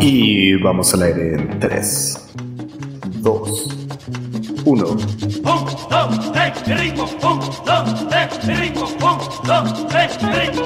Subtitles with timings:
[0.00, 2.28] Y vamos al aire en 3,
[3.20, 3.88] 2,
[4.64, 4.86] 1.
[4.86, 4.98] Un,
[5.44, 7.04] dos, tres, mi ritmo.
[7.04, 8.84] Un, dos, tres, mi ritmo.
[8.84, 10.62] Un, dos, tres, mi ritmo.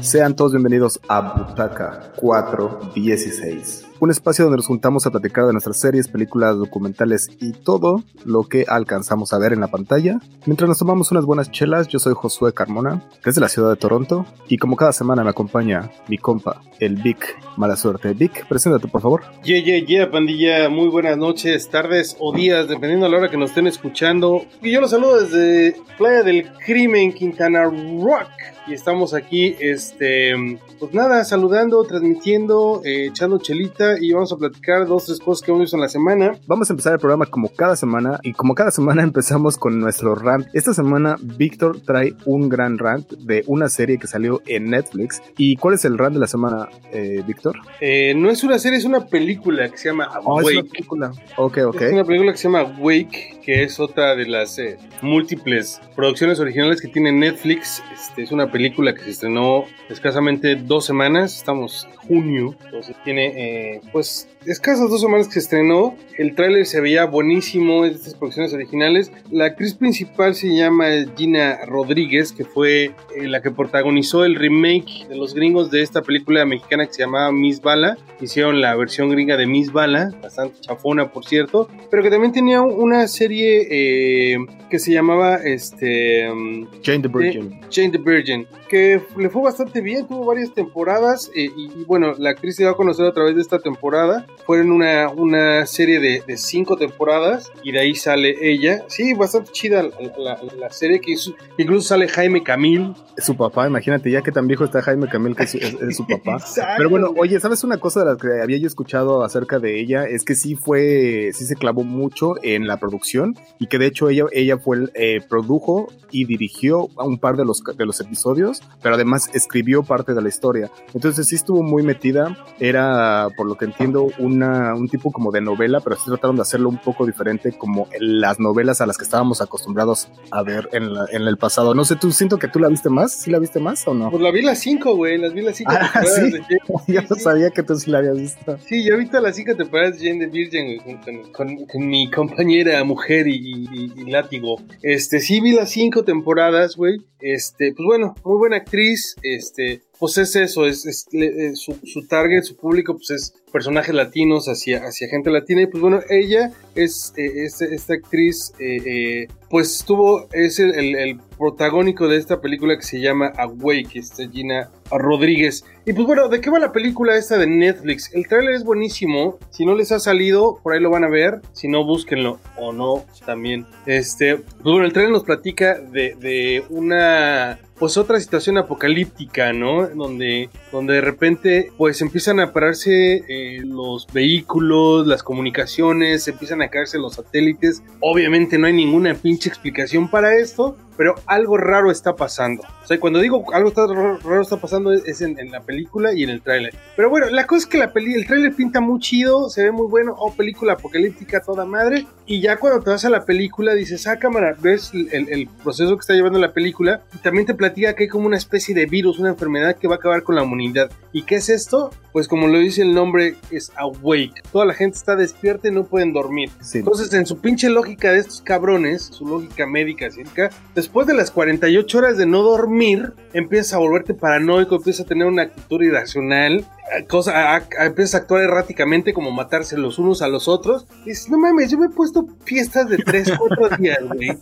[0.00, 5.78] Sean todos bienvenidos a Butaca 416, un espacio donde nos juntamos a platicar de nuestras
[5.78, 10.18] series, películas, documentales y todo lo que alcanzamos a ver en la pantalla.
[10.46, 14.24] Mientras nos tomamos unas buenas chelas, yo soy Josué Carmona, desde la ciudad de Toronto,
[14.48, 18.14] y como cada semana me acompaña mi compa, el Vic Mala Suerte.
[18.14, 19.22] Vic, preséntate por favor.
[19.44, 20.68] Yeah, yeah, yeah, pandilla.
[20.70, 24.42] Muy buenas noches, tardes o días, dependiendo de la hora que nos estén escuchando.
[24.62, 28.30] Y yo los saludo desde Playa del Crimen, Quintana Rock.
[28.66, 30.34] Y estamos aquí, este,
[30.78, 35.50] pues nada, saludando, transmitiendo, eh, echando chelita y vamos a platicar dos, tres cosas que
[35.50, 36.32] hemos visto en la semana.
[36.46, 40.14] Vamos a empezar el programa como cada semana y como cada semana empezamos con nuestro
[40.14, 40.46] rant.
[40.52, 45.22] Esta semana Víctor trae un gran rant de una serie que salió en Netflix.
[45.36, 47.56] ¿Y cuál es el rant de la semana, eh, Víctor?
[47.80, 50.58] Eh, no es una serie, es una película que se llama Oh, es Awake.
[50.60, 51.12] una película.
[51.36, 51.80] Ok, ok.
[51.82, 56.40] Es una película que se llama Wake, que es otra de las eh, múltiples producciones
[56.40, 57.82] originales que tiene Netflix.
[57.92, 63.74] Este, es una película que se estrenó escasamente dos semanas, estamos en junio, entonces tiene
[63.76, 65.96] eh, pues escasas dos semanas que se estrenó.
[66.16, 69.10] El tráiler se veía buenísimo, es de estas producciones originales.
[69.30, 72.92] La actriz principal se llama Gina Rodríguez, que fue eh,
[73.26, 77.32] la que protagonizó el remake de los gringos de esta película mexicana que se llamaba
[77.32, 77.96] Miss Bala.
[78.20, 82.60] Hicieron la versión gringa de Miss Bala, bastante chafona por cierto, pero que también tenía
[82.60, 84.36] una serie eh,
[84.68, 87.60] que se llamaba este um, Jane the Virgin.
[87.70, 92.14] Jane the Virgin, que le fue bastante bien, tuvo varias temporadas eh, y, y, bueno,
[92.18, 94.26] la actriz se dio a conocer a través de esta temporada.
[94.50, 98.82] Fueron una, una serie de, de cinco temporadas y de ahí sale ella.
[98.88, 101.32] Sí, bastante chida la, la- la serie que hizo.
[101.56, 102.92] Incluso sale Jaime Camil.
[103.16, 105.96] Su papá, imagínate ya que tan viejo está Jaime Camil que es, su- es- es
[105.96, 106.32] su papá.
[106.40, 109.78] Exacto, Pero bueno, oye, ¿sabes una cosa de la que había yo escuchado acerca de
[109.78, 110.04] ella?
[110.06, 114.08] Es que sí fue, sí se clavó mucho en la producción y que de hecho
[114.08, 118.62] ella, ella fue, eh, produjo y dirigió a un par de los, de los episodios,
[118.82, 120.72] pero además escribió parte de la historia.
[120.92, 124.08] Entonces sí estuvo muy metida, era, por lo que entiendo,
[124.44, 127.88] una, un tipo como de novela, pero sí trataron de hacerlo un poco diferente como
[127.98, 131.74] las novelas a las que estábamos acostumbrados a ver en, la- en el pasado.
[131.74, 134.10] No sé, tú siento que tú la viste más, ¿sí la viste más o no?
[134.10, 135.18] Pues la vi las cinco, güey.
[135.18, 136.30] Las vi las cinco Ah, temporadas ¿sí?
[136.30, 136.60] de Jane.
[136.88, 137.20] Yo no sí.
[137.22, 138.58] sabía que tú sí la habías visto.
[138.66, 141.66] Sí, yo he visto las cinco temporadas de Jane the Virgin güey, con, con- con-
[141.66, 144.56] con mi compañera mujer y, y- y látigo.
[144.82, 146.98] Este, sí vi las cinco temporadas, güey.
[147.20, 149.16] Este, pues bueno, muy buena actriz.
[149.22, 153.94] Este, pues es eso, es, es- eh, su, su target, su público, pues es personajes
[153.94, 155.62] latinos hacia, hacia gente latina.
[155.62, 161.20] Y pues bueno, ella es, eh, esta actriz, eh, eh, pues tuvo, es el, el-
[161.40, 165.64] protagónico de esta película que se llama Awake, esta Gina Rodríguez.
[165.86, 168.12] Y pues bueno, ¿de qué va la película esta de Netflix?
[168.12, 169.38] El tráiler es buenísimo.
[169.48, 171.40] Si no les ha salido, por ahí lo van a ver.
[171.54, 172.38] Si no, búsquenlo.
[172.58, 173.64] O no, también.
[173.86, 179.86] Este, pues bueno, el tráiler nos platica de, de una pues otra situación apocalíptica, ¿no?
[179.88, 186.68] Donde, donde de repente pues empiezan a pararse eh, los vehículos, las comunicaciones, empiezan a
[186.68, 187.82] caerse los satélites.
[188.00, 192.62] Obviamente no hay ninguna pinche explicación para esto, pero algo raro está pasando.
[192.84, 196.12] O sea, cuando digo algo está raro, raro está pasando es, en, en la película
[196.12, 196.74] y en el tráiler.
[196.94, 199.72] Pero bueno, la cosa es que la peli, el tráiler pinta muy chido, se ve
[199.72, 202.06] muy bueno, oh, película apocalíptica toda madre.
[202.26, 205.48] Y ya cuando te vas a la película dices, ah, cámara, ves el, el- el
[205.48, 208.74] proceso que está llevando la película y también te platica que hay como una especie
[208.74, 210.90] de virus, una enfermedad que va a acabar con la humanidad.
[211.12, 211.90] ¿Y qué es esto?
[212.12, 214.42] Pues como lo dice el nombre, es awake.
[214.52, 216.50] Toda la gente está despierta y no pueden dormir.
[216.60, 216.78] Sí.
[216.78, 220.50] Entonces, en su pinche lógica de estos cabrones, su lógica médica, científica,
[220.90, 225.28] después de las 48 horas de no dormir, empiezas a volverte paranoico, empiezas a tener
[225.28, 226.64] una actitud irracional,
[227.08, 230.86] cosa, a- a- empiezas a actuar erráticamente, como matarse los unos a los otros.
[231.04, 234.36] Y dices, no mames, yo me he puesto fiestas de 3, 4 días, güey,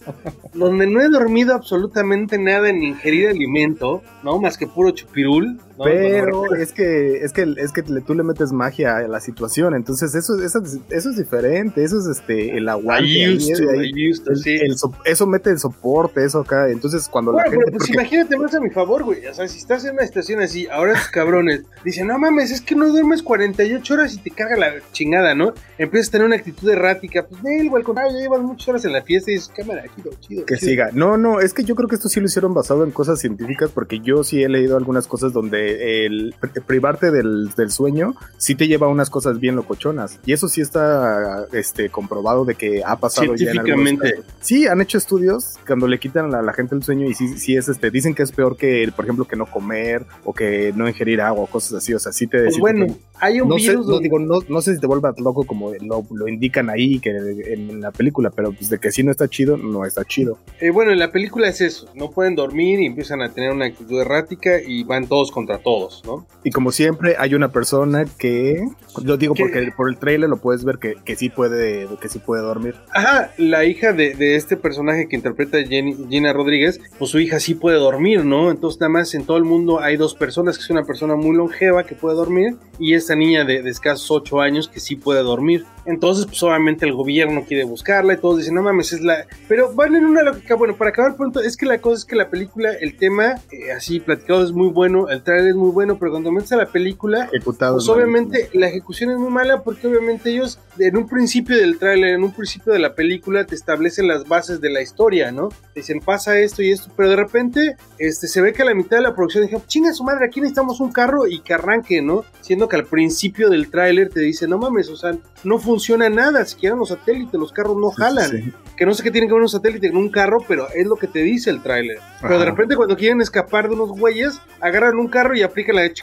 [0.54, 4.38] donde no he dormido absolutamente nada ni ingerir alimento, ¿no?
[4.40, 5.60] Más que puro chupirul.
[5.78, 5.84] ¿no?
[5.84, 9.76] Pero es que es que es que le- tú le metes magia a la situación,
[9.76, 13.04] entonces eso eso, es- eso es diferente, eso es este el aguante.
[13.08, 14.56] I ahí, used to, ahí, I used to, el- sí.
[14.60, 17.88] el so- eso mete el soporte, eso acá, entonces cuando Bueno, la gente pero pues
[17.90, 19.24] porque- imagínate más a mi favor, güey.
[19.28, 22.60] O sea, si estás en una situación así, ahora estos cabrones dicen, no mames, es
[22.60, 25.52] que no duermes 48 horas y te carga la chingada, ¿no?
[25.78, 27.26] Empiezas a tener una actitud errática.
[27.26, 30.10] Pues, güey, al contrario, ya llevas muchas horas en la fiesta y dices, cámara, chido,
[30.20, 30.46] chido.
[30.46, 30.70] que chido".
[30.70, 30.90] siga.
[30.92, 33.70] No, no, es que yo creo que esto sí lo hicieron basado en cosas científicas,
[33.72, 38.54] porque yo sí he leído algunas cosas donde el pri- privarte del, del sueño sí
[38.54, 40.18] te lleva a unas cosas bien locochonas.
[40.24, 44.14] Y eso sí está este, comprobado de que ha pasado ya en Científicamente.
[44.40, 47.56] Sí, han hecho estudios cuando le quitan a la gente el sueño y sí, sí
[47.56, 50.88] es este, dicen que es peor que, por ejemplo, que no comer o que no
[50.88, 51.92] ingerir agua o cosas así.
[51.94, 52.44] O sea, sí, te...
[52.44, 52.86] Pues bueno,
[53.20, 53.86] hay un no, sé, virus.
[53.86, 57.00] no, donde- digo, no, no sé si te vuelvas loco como lo, lo indican ahí
[57.00, 60.04] que en, en la película, pero pues de que sí no está chido, no está
[60.04, 60.38] chido.
[60.60, 63.66] Eh, bueno, en la película es eso, no pueden dormir y empiezan a tener una
[63.66, 66.26] actitud errática y van todos contra todos, ¿no?
[66.44, 68.62] Y como siempre, hay una persona que...
[69.04, 69.42] Lo digo ¿Qué?
[69.42, 72.74] porque por el trailer lo puedes ver que, que sí puede que sí puede dormir.
[72.92, 77.38] Ajá, la hija de, de este personaje que interpreta Jenny- Gina Rodríguez, pues su hija
[77.38, 78.50] sí puede dormir, ¿no?
[78.50, 81.36] Entonces nada más en todo el mundo hay dos personas, que es una persona muy
[81.36, 85.22] longeva que puede dormir y esta niña de, de escasos 8 años que sí puede
[85.22, 85.64] dormir.
[85.84, 89.26] Entonces, pues obviamente el gobierno quiere buscarla y todos dicen, no mames, es la...
[89.48, 92.14] Pero van en una lógica, bueno, para acabar pronto, es que la cosa es que
[92.14, 95.98] la película, el tema, eh, así platicado, es muy bueno, el trailer es muy bueno,
[95.98, 97.76] pero cuando metes a la película, Ejecutado.
[97.76, 97.94] pues malísimo.
[97.94, 102.22] obviamente la ejecución es muy mala porque obviamente ellos en un principio del tráiler, en
[102.22, 105.48] un principio de la película te establecen las bases de la historia, ¿no?
[105.48, 108.74] Te dicen pasa esto y esto, pero de repente este se ve que a la
[108.74, 111.97] mitad de la producción dijeron, chinga su madre, aquí necesitamos un carro y que arranque,
[112.02, 112.24] ¿no?
[112.40, 116.44] Siendo que al principio del tráiler te dice, no mames, o sea, no funciona nada,
[116.44, 118.52] siquiera los satélites, los carros no sí, jalan sí.
[118.76, 120.96] que no sé qué tiene que ver un satélite en un carro, pero es lo
[120.96, 121.98] que te dice el tráiler.
[122.20, 125.82] Pero de repente cuando quieren escapar de unos güeyes, agarran un carro y aplican la
[125.82, 125.94] de...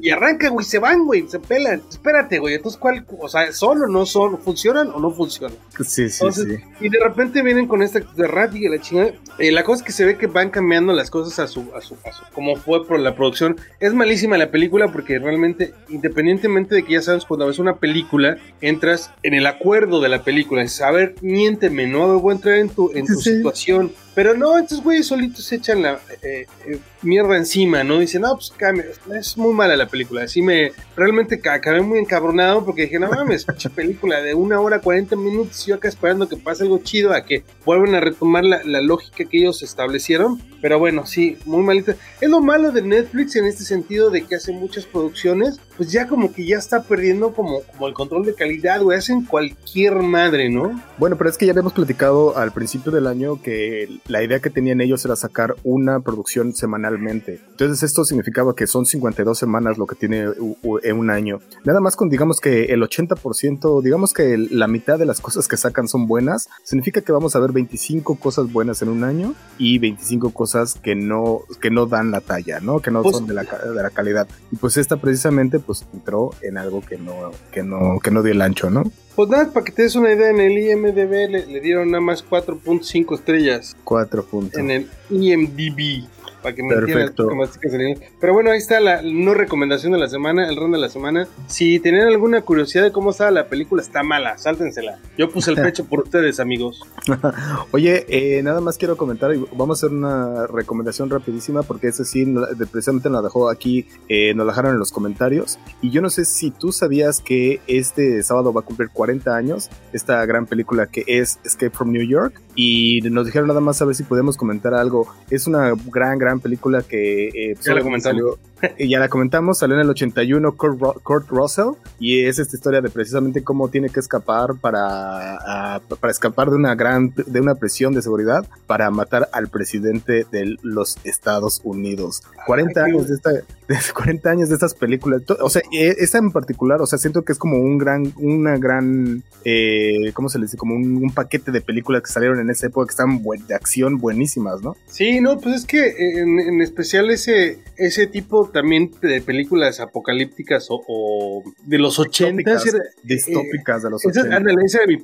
[0.00, 1.82] y arranca, güey, se van, güey, se pelan.
[1.88, 4.38] Espérate, güey, entonces cuál, o sea, ¿son o no son?
[4.40, 5.56] ¿Funcionan o no funcionan?
[5.84, 6.86] Sí, sí, Entonces, sí.
[6.86, 9.12] Y de repente vienen con esta de rat y la chingada.
[9.38, 11.80] Eh, la cosa es que se ve que van cambiando las cosas a su, a
[11.80, 13.56] su, a su, como fue por la producción.
[13.80, 18.38] Es malísima la película porque realmente, independientemente de que ya sabes, cuando ves una película,
[18.60, 20.62] entras en el acuerdo de la película.
[20.62, 22.18] Es, a ver, miénteme, ¿no?
[22.20, 23.36] Voy a entrar en tu, en tu sí.
[23.36, 23.92] situación.
[24.14, 27.98] Pero no, estos güeyes solitos se echan la eh, eh, mierda encima, ¿no?
[27.98, 28.84] Dicen, no, pues cambia.
[29.14, 30.22] Es muy mala la película.
[30.24, 33.44] Así me, realmente ca- acabé muy encabronado porque dije, no mames,
[33.74, 37.24] película de una hora 40 minutos y yo acá esperando que pase algo chido a
[37.24, 40.40] que vuelvan a retomar la, la lógica que ellos establecieron.
[40.60, 41.96] Pero bueno, sí, muy malita.
[42.20, 46.06] Es lo malo de Netflix en este sentido de que hace muchas producciones, pues ya
[46.06, 48.96] como que ya está perdiendo como, como el control de calidad, güey.
[48.96, 50.80] Hacen cualquier madre, ¿no?
[50.98, 54.50] Bueno, pero es que ya habíamos platicado al principio del año que la idea que
[54.50, 57.40] tenían ellos era sacar una producción semanalmente.
[57.50, 60.26] Entonces esto significaba que son 52 semanas lo que tiene
[60.62, 61.38] un año.
[61.64, 65.56] Nada más con digamos que el 80%, digamos que la mitad de las cosas que
[65.56, 69.78] sacan son buenas, significa que vamos a ver 25 cosas buenas en un año y
[69.78, 72.80] 25 cosas que no, que no dan la talla, ¿no?
[72.80, 74.26] Que no Pues- son de la, de la calidad.
[74.50, 78.32] Y pues esta precisamente pues entró en algo que no, que no, que no dio
[78.32, 78.84] el ancho, ¿no?
[79.14, 82.00] Pues nada, para que te des una idea, en el IMDB le, le dieron nada
[82.00, 83.76] más 4.5 estrellas.
[83.84, 84.58] Cuatro puntos.
[84.58, 86.06] en el IMDb.
[86.42, 87.68] Para que me entiendas, Perfecto.
[87.68, 88.10] inglés.
[88.20, 91.28] Pero bueno, ahí está la no recomendación de la semana, el ron de la semana.
[91.46, 94.98] Si tenían alguna curiosidad de cómo estaba la película, está mala, sáltensela.
[95.16, 96.80] Yo puse el pecho por ustedes, amigos.
[97.70, 102.26] Oye, eh, nada más quiero comentar, vamos a hacer una recomendación rapidísima porque ese sí,
[102.70, 105.58] precisamente nos la dejó aquí, eh, nos la dejaron en los comentarios.
[105.80, 109.70] Y yo no sé si tú sabías que este sábado va a cumplir 40 años
[109.92, 112.40] esta gran película que es Escape from New York.
[112.54, 115.06] Y nos dijeron nada más a ver si podemos comentar algo.
[115.30, 117.28] Es una gran, gran película que...
[117.28, 118.38] eh, Ya salió-
[118.78, 122.56] y ya la comentamos, salió en el 81 Kurt, Ru- Kurt Russell y es esta
[122.56, 125.36] historia de precisamente cómo tiene que escapar para,
[125.76, 130.26] a- para escapar de una gran de una presión de seguridad para matar al presidente
[130.30, 132.22] de los Estados Unidos.
[132.46, 133.42] 40 Ay, qué años de esta de
[133.94, 137.32] 40 años de estas películas, o sea, e- esta en particular, o sea, siento que
[137.32, 140.56] es como un gran una gran eh, ¿cómo se le dice?
[140.56, 143.54] Como un, un paquete de películas que salieron en esa época que están buen- de
[143.54, 144.76] acción buenísimas, ¿no?
[144.86, 150.66] Sí, no, pues es que en, en especial ese, ese tipo también de películas apocalípticas
[150.70, 152.64] o, o de los ochentas.
[153.02, 154.36] Distópicas, de los 80.
[154.36, 154.96] ándale, esa mi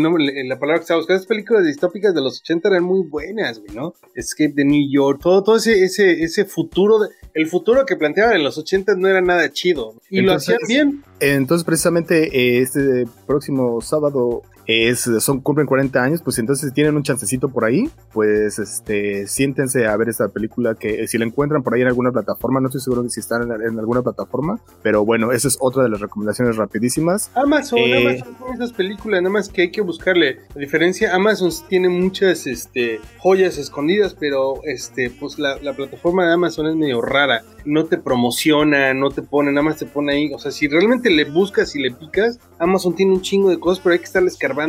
[0.00, 1.16] nombre- la palabra que estaba buscando.
[1.18, 3.94] Esas películas distópicas de los 80 eran muy buenas, güey, ¿no?
[4.14, 8.36] Escape de New York, todo, todo ese, ese, ese futuro, de- el futuro que planteaban
[8.36, 9.94] en los 80 no era nada chido.
[10.10, 11.04] Y Entonces- lo hacían bien.
[11.20, 14.42] Entonces, precisamente eh, este próximo sábado
[14.88, 19.26] es, son cumplen 40 años, pues entonces si tienen un chancecito por ahí, pues este
[19.26, 22.60] siéntense a ver esta película que eh, si la encuentran por ahí en alguna plataforma,
[22.60, 25.82] no estoy seguro de si están en, en alguna plataforma, pero bueno, esa es otra
[25.82, 27.30] de las recomendaciones rapidísimas.
[27.34, 30.38] Amazon, Eh, Amazon tiene esas películas, nada más que hay que buscarle.
[30.54, 36.32] La diferencia, Amazon tiene muchas este, joyas escondidas, pero este, pues la, la plataforma de
[36.32, 37.42] Amazon es medio rara.
[37.64, 40.32] No te promociona, no te pone, nada más te pone ahí.
[40.34, 43.80] O sea, si realmente le buscas y le picas, Amazon tiene un chingo de cosas,
[43.82, 44.61] pero hay que estarle escarbando.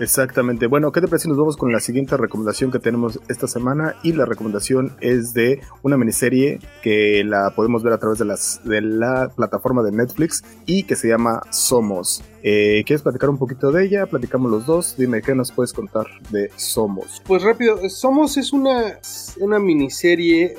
[0.00, 0.66] Exactamente.
[0.66, 3.94] Bueno, ¿qué te parece nos vamos con la siguiente recomendación que tenemos esta semana?
[4.02, 8.24] Y la recomendación es de una miniserie que que la podemos ver a través de,
[8.24, 12.22] las, de la plataforma de Netflix y que se llama Somos.
[12.42, 14.06] Eh, ¿Quieres platicar un poquito de ella?
[14.06, 14.96] Platicamos los dos.
[14.98, 17.22] Dime, ¿qué nos puedes contar de Somos?
[17.24, 18.98] Pues rápido, Somos es una,
[19.38, 20.56] una miniserie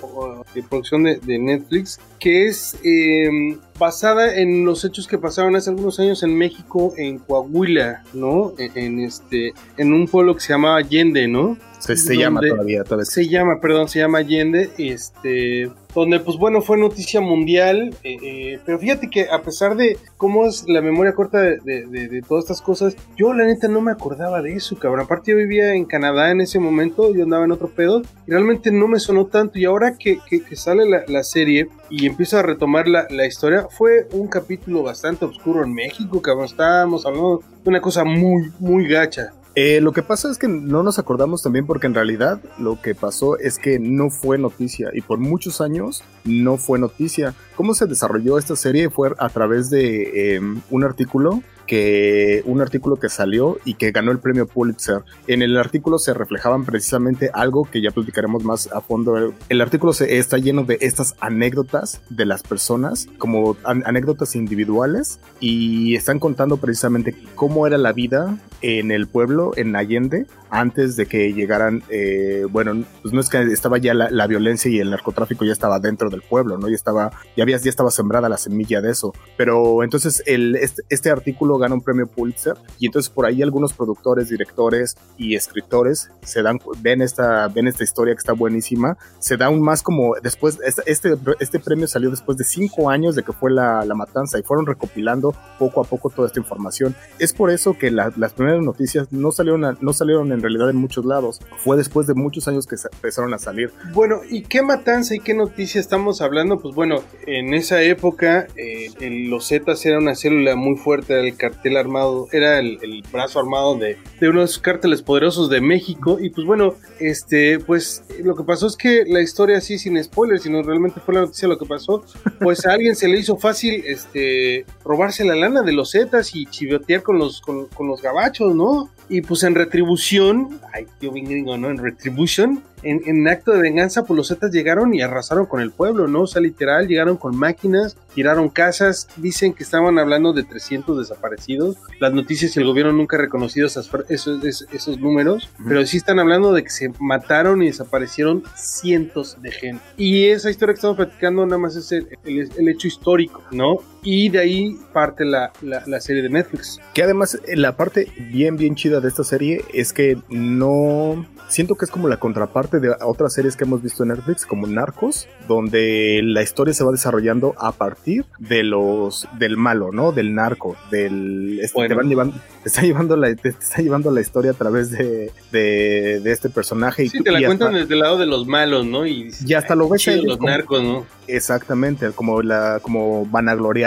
[0.55, 5.71] de producción de, de Netflix que es eh, basada en los hechos que pasaron hace
[5.71, 8.53] algunos años en México, en Coahuila, ¿no?
[8.59, 11.57] En, en este, en un pueblo que se llamaba Allende, ¿no?
[11.81, 13.05] Se, se llama todavía, todavía.
[13.05, 18.59] Se llama, perdón, se llama Allende, este, donde pues bueno, fue noticia mundial, eh, eh,
[18.65, 22.21] pero fíjate que a pesar de cómo es la memoria corta de, de, de, de,
[22.21, 25.01] todas estas cosas, yo la neta no me acordaba de eso, cabrón.
[25.01, 28.71] Aparte yo vivía en Canadá en ese momento, yo andaba en otro pedo, y realmente
[28.71, 32.37] no me sonó tanto, y ahora que, que, que sale la, la, serie y empiezo
[32.37, 36.45] a retomar la, la, historia, fue un capítulo bastante oscuro en México, cabrón.
[36.45, 39.33] Estábamos hablando de una cosa muy, muy gacha.
[39.53, 42.95] Eh, lo que pasa es que no nos acordamos también porque en realidad lo que
[42.95, 47.33] pasó es que no fue noticia y por muchos años no fue noticia.
[47.57, 48.89] ¿Cómo se desarrolló esta serie?
[48.89, 54.11] Fue a través de eh, un artículo que un artículo que salió y que ganó
[54.11, 55.03] el premio Pulitzer.
[55.27, 59.33] En el artículo se reflejaban precisamente algo que ya platicaremos más a fondo.
[59.47, 65.21] El artículo se, está lleno de estas anécdotas de las personas, como an anécdotas individuales,
[65.39, 71.05] y están contando precisamente cómo era la vida en el pueblo, en Allende, antes de
[71.05, 74.89] que llegaran, eh, bueno, pues no es que estaba ya la, la, violencia y el
[74.89, 76.67] narcotráfico ya estaba dentro del pueblo, ¿no?
[76.67, 79.13] Ya estaba, ya había, ya estaba sembrada la semilla de eso.
[79.37, 83.73] Pero entonces el, este, este artículo gana un premio Pulitzer y entonces por ahí algunos
[83.73, 89.37] productores, directores y escritores se dan, ven esta, ven esta historia que está buenísima, se
[89.37, 93.31] da un más como después, este, este premio salió después de cinco años de que
[93.31, 96.95] fue la, la matanza y fueron recopilando poco a poco toda esta información.
[97.19, 100.69] Es por eso que la, las primeras noticias no salieron, a, no salieron en realidad
[100.69, 103.71] en muchos lados, fue después de muchos años que empezaron a salir.
[103.93, 106.59] Bueno, ¿y qué matanza y qué noticia estamos hablando?
[106.59, 108.89] Pues bueno, en esa época eh,
[109.29, 113.97] los Zetas era una célula muy fuerte del cartel armado, era el, brazo armado de,
[114.21, 116.17] uno de esos cárteles poderosos de México.
[116.19, 120.43] Y pues bueno, este, pues lo que pasó es que la historia así sin spoilers,
[120.43, 122.03] sino realmente fue la noticia lo que pasó,
[122.39, 126.45] pues a alguien se le hizo fácil este, robarse la lana de los Zetas y
[126.45, 128.89] chivotear con los, con los gabachos, ¿no?
[129.09, 131.69] Y pues en retribución, ay, tío bien gringo, ¿no?
[131.69, 135.71] En retribution, en, en, acto de venganza, pues los Zetas llegaron y arrasaron con el
[135.71, 136.21] pueblo, ¿no?
[136.21, 141.77] O sea, literal, llegaron con máquinas, tiraron casas, dicen que estaban hablando de 300 desaparecidos.
[141.99, 145.65] Las noticias y el gobierno nunca ha reconocido esas, esos, esos, esos números, uh -huh.
[145.67, 149.83] pero sí están hablando de que se mataron y desaparecieron cientos de gente.
[149.97, 153.79] Y esa historia que estamos platicando nada más es el, el, el hecho histórico, ¿no?
[154.03, 156.79] Y de ahí parte la, la, la, serie de Netflix.
[156.93, 161.25] Que además, la parte bien, bien chida de esta serie es que no.
[161.47, 164.67] Siento que es como la contraparte de otras series que hemos visto en Netflix, como
[164.67, 170.13] Narcos, donde la historia se va desarrollando a partir de los del malo, ¿no?
[170.13, 171.89] Del narco, del este, bueno.
[171.89, 175.31] te van llevando, te está llevando la, te está llevando la historia a través de,
[175.51, 177.09] de, de este personaje.
[177.09, 179.05] Sí, y, te la cuentan hasta, desde el lado de los malos, ¿no?
[179.05, 181.05] Y, y hasta lo ves los como, narcos, ¿no?
[181.27, 183.25] Exactamente, como la, como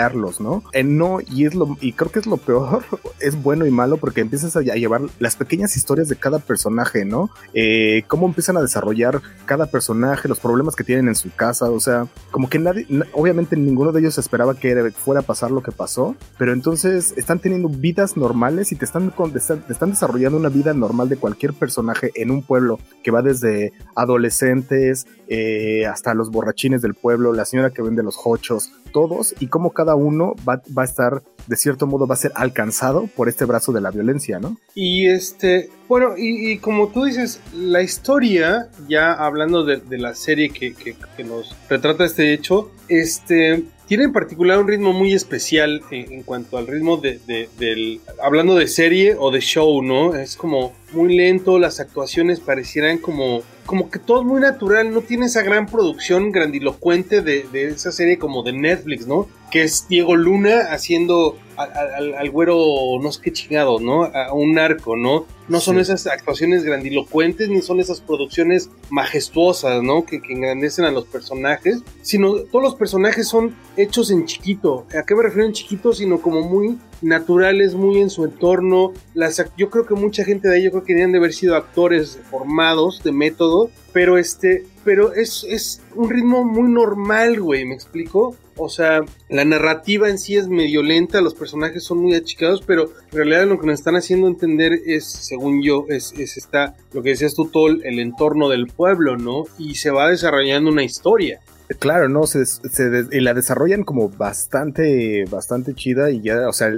[0.05, 0.63] vanagloriarlos, ¿no?
[0.83, 2.83] No, y es lo, y creo que es lo peor,
[3.19, 7.05] es bueno y malo porque empiezas a, a llevar las pequeñas historias de cada personaje,
[7.05, 7.29] ¿no?
[7.53, 11.79] Eh, cómo empiezan a desarrollar cada personaje, los problemas que tienen en su casa, o
[11.79, 15.71] sea, como que nadie, obviamente ninguno de ellos esperaba que fuera a pasar lo que
[15.71, 19.37] pasó, pero entonces están teniendo vidas normales y te están, te
[19.73, 25.07] están desarrollando una vida normal de cualquier personaje en un pueblo que va desde adolescentes
[25.27, 29.71] eh, hasta los borrachines del pueblo, la señora que vende los hochos, todos, y cómo
[29.71, 33.45] cada uno va, va a estar de cierto modo va a ser alcanzado por este
[33.45, 34.57] brazo de la violencia, ¿no?
[34.73, 40.49] Y este, bueno, y, como tú dices, la historia, ya hablando de, de la serie
[40.49, 45.81] que, que, que, nos retrata este hecho, este, tiene en particular un ritmo muy especial
[45.91, 50.15] en, cuanto al ritmo de, de, del, hablando de serie o de show, ¿no?
[50.15, 55.01] Es como muy lento, las actuaciones parecieran como, como que todo es muy natural, no
[55.01, 59.27] tiene esa gran producción grandilocuente de, de esa serie como de Netflix, ¿no?
[59.51, 62.57] Que es Diego Luna haciendo al, güero,
[63.01, 64.03] no sé qué chingado, ¿no?
[64.03, 65.25] A un narco, ¿no?
[65.47, 65.81] No son sí.
[65.81, 70.05] esas actuaciones grandilocuentes ni son esas producciones majestuosas, ¿no?
[70.05, 74.85] Que, que, engrandecen a los personajes, sino todos los personajes son hechos en chiquito.
[74.97, 75.93] ¿A qué me refiero en chiquito?
[75.93, 78.93] Sino como muy naturales, muy en su entorno.
[79.13, 81.55] Las, yo creo que mucha gente de ahí, yo creo que deberían de haber sido
[81.55, 87.73] actores formados de método, pero este, pero es, es un ritmo muy normal, güey, ¿me
[87.73, 88.37] explico?
[88.55, 92.91] O sea, la narrativa en sí es medio lenta, los personajes son muy achicados, pero
[93.11, 97.03] en realidad lo que nos están haciendo entender es, según yo, es, es esta, lo
[97.03, 99.43] que decías tú, todo el entorno del pueblo, ¿no?
[99.57, 101.41] Y se va desarrollando una historia.
[101.79, 106.71] Claro, no, se, se y la desarrollan como bastante, bastante chida y ya, o sea,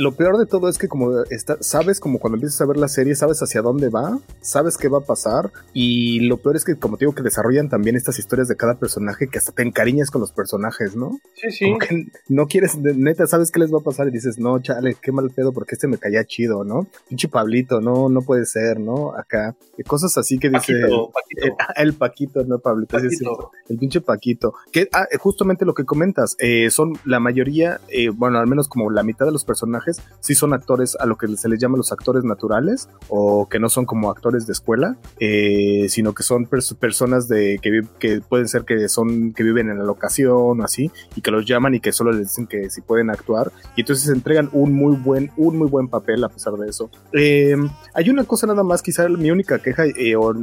[0.00, 2.88] lo peor de todo es que como está, sabes como cuando empiezas a ver la
[2.88, 6.76] serie, sabes hacia dónde va, sabes qué va a pasar y lo peor es que
[6.76, 10.10] como te digo que desarrollan también estas historias de cada personaje que hasta te encariñas
[10.10, 11.20] con los personajes, ¿no?
[11.34, 11.64] Sí, sí.
[11.66, 14.96] Como que no quieres, neta, sabes qué les va a pasar y dices, no, chale,
[15.02, 16.86] qué mal pedo porque este me caía chido, ¿no?
[17.06, 19.14] Pinche Pablito, no, no puede ser, ¿no?
[19.14, 20.72] Acá, y cosas así que dice...
[20.80, 21.46] Paquito, Paquito.
[21.46, 23.18] Eh, el Paquito, no Pablito, sí Paquito.
[23.18, 23.50] cierto.
[23.68, 24.54] el pinche Paquito.
[24.72, 28.66] Que ah, eh, justamente lo que comentas, eh, son la mayoría, eh, bueno, al menos
[28.66, 29.89] como la mitad de los personajes,
[30.20, 33.68] sí son actores a lo que se les llama los actores naturales, o que no
[33.68, 38.48] son como actores de escuela, eh, sino que son pers- personas de que, que pueden
[38.48, 41.80] ser que son que viven en la locación o así, y que los llaman y
[41.80, 45.56] que solo les dicen que si pueden actuar, y entonces entregan un muy buen, un
[45.58, 46.90] muy buen papel a pesar de eso.
[47.12, 47.56] Eh,
[47.94, 50.34] hay una cosa nada más, quizá mi única queja, eh, o,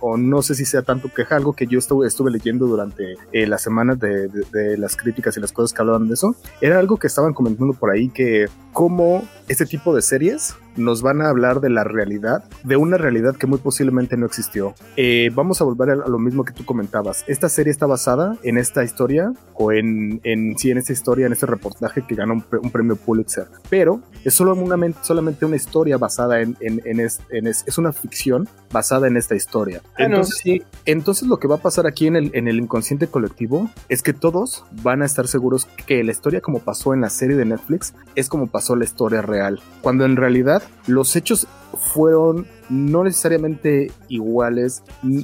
[0.00, 3.46] o no sé si sea tanto queja, algo que yo estuve, estuve leyendo durante eh,
[3.46, 6.78] las semanas de, de- de las críticas y las cosas que hablaban de eso, era
[6.78, 8.46] algo que estaban comentando por ahí, que
[8.84, 13.36] cómo este tipo de series nos van a hablar de la realidad, de una realidad
[13.36, 14.74] que muy posiblemente no existió.
[14.96, 17.24] Eh, vamos a volver a, lo mismo que tú comentabas.
[17.26, 21.32] Esta serie está basada en esta historia, o en, en sí, en esta historia, en
[21.32, 25.56] este reportaje que gana un, pre- un premio Pulitzer, pero es solo una, solamente una
[25.56, 29.82] historia basada en, en, en es, en es, es una ficción basada en esta historia.
[29.96, 30.62] Ah, no, Entonces, sí.
[30.84, 34.12] entonces lo que va a pasar aquí en el, en el inconsciente colectivo es que
[34.12, 37.94] todos van a estar seguros que la historia como pasó en la serie de Netflix
[38.16, 44.82] es como pasó la historia real, cuando en realidad los hechos fueron no necesariamente iguales,